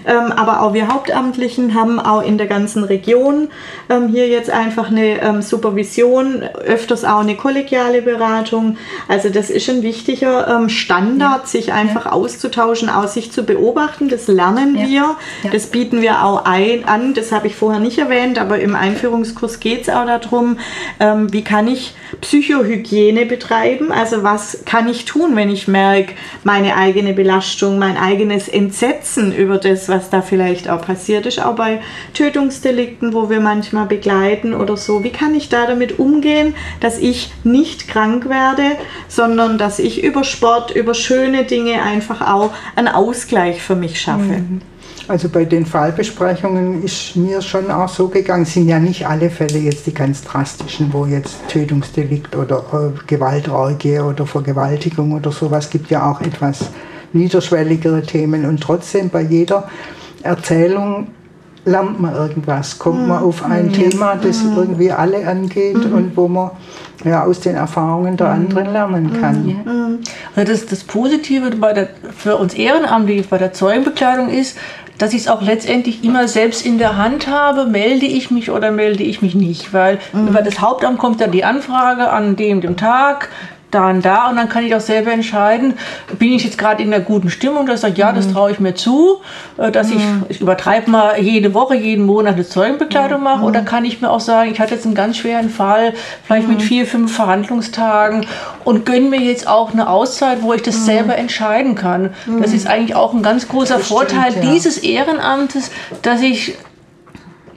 [0.07, 3.49] Ähm, aber auch wir Hauptamtlichen haben auch in der ganzen Region
[3.89, 8.77] ähm, hier jetzt einfach eine ähm, Supervision, öfters auch eine kollegiale Beratung.
[9.09, 14.09] Also das ist ein wichtiger ähm, Standard, sich einfach auszutauschen, auch sich zu beobachten.
[14.09, 14.87] Das lernen Ja.
[14.87, 15.51] wir, Ja.
[15.53, 17.15] das bieten wir auch ein, an.
[17.15, 20.59] Das habe ich vorher nicht erwähnt, aber im Einführungskurs geht es auch darum,
[21.01, 23.91] ähm, wie kann ich Psychohygiene betreiben?
[23.93, 29.59] Also was kann ich tun, wenn ich merke, meine eigene Belastung, mein eigenes Entsetzen über
[29.59, 31.81] das, was da vielleicht auch passiert ist, auch bei
[32.13, 35.05] Tötungsdelikten, wo wir manchmal begleiten oder so.
[35.05, 38.77] Wie kann ich da damit umgehen, dass ich nicht krank werde,
[39.09, 44.43] sondern dass ich über Sport, über schöne Dinge einfach auch einen Ausgleich für mich schaffe?
[45.07, 49.59] Also bei den Fallbesprechungen ist mir schon auch so gegangen, sind ja nicht alle Fälle
[49.59, 55.91] jetzt die ganz drastischen, wo jetzt Tötungsdelikt oder äh, Gewaltorgie oder Vergewaltigung oder sowas gibt
[55.91, 56.71] ja auch etwas
[57.15, 58.45] niederschwelligere Themen.
[58.45, 59.69] Und trotzdem bei jeder
[60.23, 61.09] Erzählung
[61.65, 66.51] lernt man irgendwas, kommt man auf ein Thema, das irgendwie alle angeht und wo man
[67.05, 70.01] ja aus den Erfahrungen der anderen lernen kann.
[70.37, 74.59] Also das, das Positive bei der, für uns Ehrenamtliche bei der Zeugenbekleidung ist,
[74.99, 78.71] dass ich es auch letztendlich immer selbst in der Hand habe, melde ich mich oder
[78.71, 79.73] melde ich mich nicht.
[79.73, 83.29] Weil über das Hauptamt kommt dann die Anfrage an dem, dem Tag,
[83.75, 85.75] da und da und dann kann ich auch selber entscheiden,
[86.19, 88.61] bin ich jetzt gerade in einer guten Stimmung, dass ich sage, ja, das traue ich
[88.61, 89.21] mir zu,
[89.59, 93.85] äh, dass ich, ich übertreibe mal jede Woche, jeden Monat eine Zeugenbekleidung mache oder kann
[93.85, 95.95] ich mir auch sagen, ich hatte jetzt einen ganz schweren Fall,
[96.25, 98.27] vielleicht mit vier, fünf Verhandlungstagen
[98.65, 102.15] und gönne mir jetzt auch eine Auszeit, wo ich das selber entscheiden kann.
[102.41, 104.53] Das ist eigentlich auch ein ganz großer Das stimmt, Vorteil ja.
[104.53, 105.71] dieses Ehrenamtes,
[106.03, 106.57] dass ich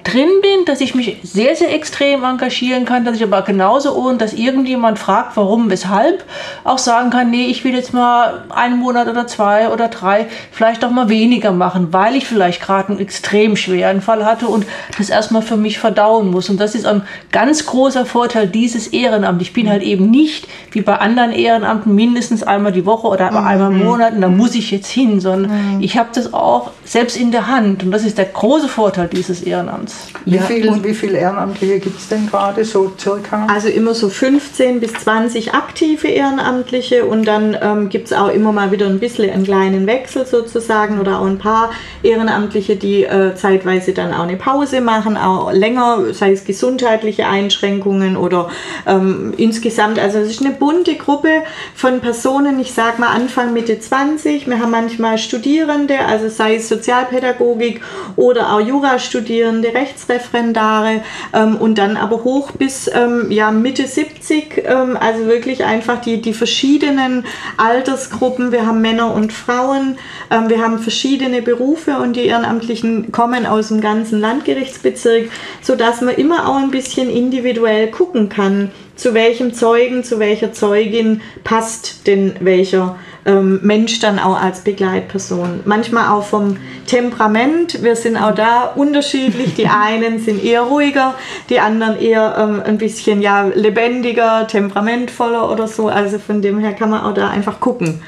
[0.08, 4.18] drin bin, dass ich mich sehr, sehr extrem engagieren kann, dass ich aber genauso ohne,
[4.18, 6.24] dass irgendjemand fragt, warum, weshalb,
[6.64, 10.86] auch sagen kann, nee, ich will jetzt mal einen Monat oder zwei oder drei vielleicht
[10.86, 14.66] auch mal weniger machen, weil ich vielleicht gerade einen extrem schweren Fall hatte und
[14.98, 16.50] das erstmal für mich verdauen muss.
[16.50, 17.02] Und das ist ein
[17.34, 19.42] ganz großer Vorteil dieses Ehrenamts.
[19.42, 23.72] Ich bin halt eben nicht wie bei anderen Ehrenamten mindestens einmal die Woche oder einmal
[23.72, 27.32] im Monat und da muss ich jetzt hin, sondern ich habe das auch selbst in
[27.32, 30.08] der Hand und das ist der große Vorteil dieses Ehrenamts.
[30.24, 33.46] Wie, Ja, viel, wie viele Ehrenamtliche gibt es denn gerade so circa?
[33.54, 38.54] Also immer so 15 bis 20 aktive Ehrenamtliche und dann ähm, gibt es auch immer
[38.54, 41.72] mal wieder ein bisschen einen kleinen Wechsel sozusagen oder auch ein paar
[42.04, 48.16] Ehrenamtliche, die äh, zeitweise dann auch eine Pause machen, auch länger, sei es gesundheitliche Einschränkungen
[48.16, 48.50] oder
[48.86, 50.00] ähm, insgesamt.
[50.00, 51.44] Also es ist eine bunte Gruppe
[51.76, 54.48] von Personen, ich sage mal Anfang, Mitte 20.
[54.48, 57.82] Wir haben manchmal Studierende, also sei es Sozialpädagogik
[58.16, 61.02] oder auch Jurastudierende, Rechtsreferendare
[61.34, 66.22] ähm, und dann aber hoch bis ähm, ja, Mitte 70, ähm, also wirklich einfach die,
[66.22, 67.26] die verschiedenen
[67.58, 68.52] Altersgruppen.
[68.52, 69.98] Wir haben Männer und Frauen,
[70.30, 75.30] ähm, wir haben verschiedene Berufe und die Ehrenamtlichen kommen aus dem ganzen Landgerichtsbezirk,
[75.62, 81.22] sodass man immer auch ein bisschen individuell gucken kann, zu welchem Zeugen, zu welcher Zeugin
[81.44, 82.98] passt denn welcher
[83.28, 85.60] ähm, Mensch dann auch als Begleitperson.
[85.66, 86.58] Manchmal auch vom
[86.88, 87.84] Temperament.
[87.84, 89.54] Wir sind auch da unterschiedlich.
[89.56, 91.14] Die einen sind eher ruhiger,
[91.50, 95.90] die anderen eher ähm, ein bisschen ja, lebendiger, temperamentvoller oder so.
[95.90, 98.02] Also von dem her kann man auch da einfach gucken.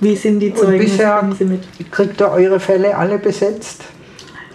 [0.00, 0.80] Wie sind die Und Zeugen?
[0.80, 1.90] was bisher bringen sie mit?
[1.90, 3.84] kriegt ihr eure Fälle alle besetzt?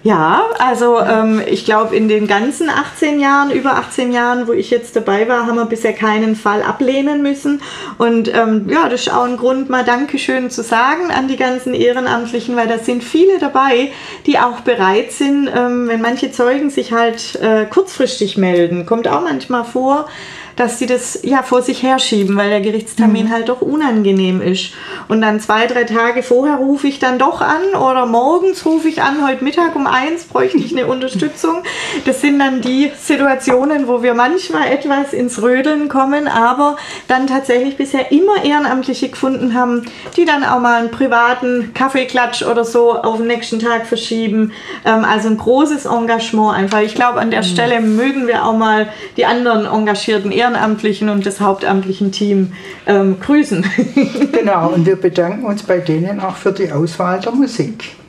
[0.04, 4.72] Ja, also ähm, ich glaube, in den ganzen 18 Jahren, über 18 Jahren, wo ich
[4.72, 7.62] jetzt dabei war, haben wir bisher keinen Fall ablehnen müssen.
[8.00, 11.76] Und ähm, ja, das ist auch ein Grund, mal Dankeschön zu sagen an die ganzen
[11.76, 13.92] Ehrenamtlichen, weil da sind viele dabei,
[14.26, 18.88] die auch bereit sind, ähm, wenn manche Zeugen sich halt äh, kurzfristig melden.
[18.88, 20.08] Kommt auch manchmal vor,
[20.56, 24.72] dass sie das ja vor sich herschieben, weil der Gerichtstermin halt doch unangenehm ist.
[25.08, 29.02] Und dann zwei, drei Tage vorher rufe ich dann doch an oder morgens rufe ich
[29.02, 31.64] an, heute Mittag um eins bräuchte ich eine Unterstützung.
[32.06, 36.78] Das sind dann die Situationen, wo wir manchmal etwas ins Rödeln kommen, aber
[37.08, 39.86] dann tatsächlich bisher immer Ehrenamtliche gefunden haben,
[40.16, 44.52] die dann auch mal einen privaten Kaffeeklatsch oder so auf den nächsten Tag verschieben.
[44.86, 46.82] Ähm, also ein großes Engagement einfach.
[46.82, 48.88] Ich glaube, an der Stelle mögen wir auch mal
[49.18, 52.54] die anderen engagierten ehrenamtlichen und das hauptamtlichen Team
[52.88, 53.66] ähm, grüßen.
[54.32, 58.01] genau, und wir bedanken uns bei denen auch für die Auswahl der Musik.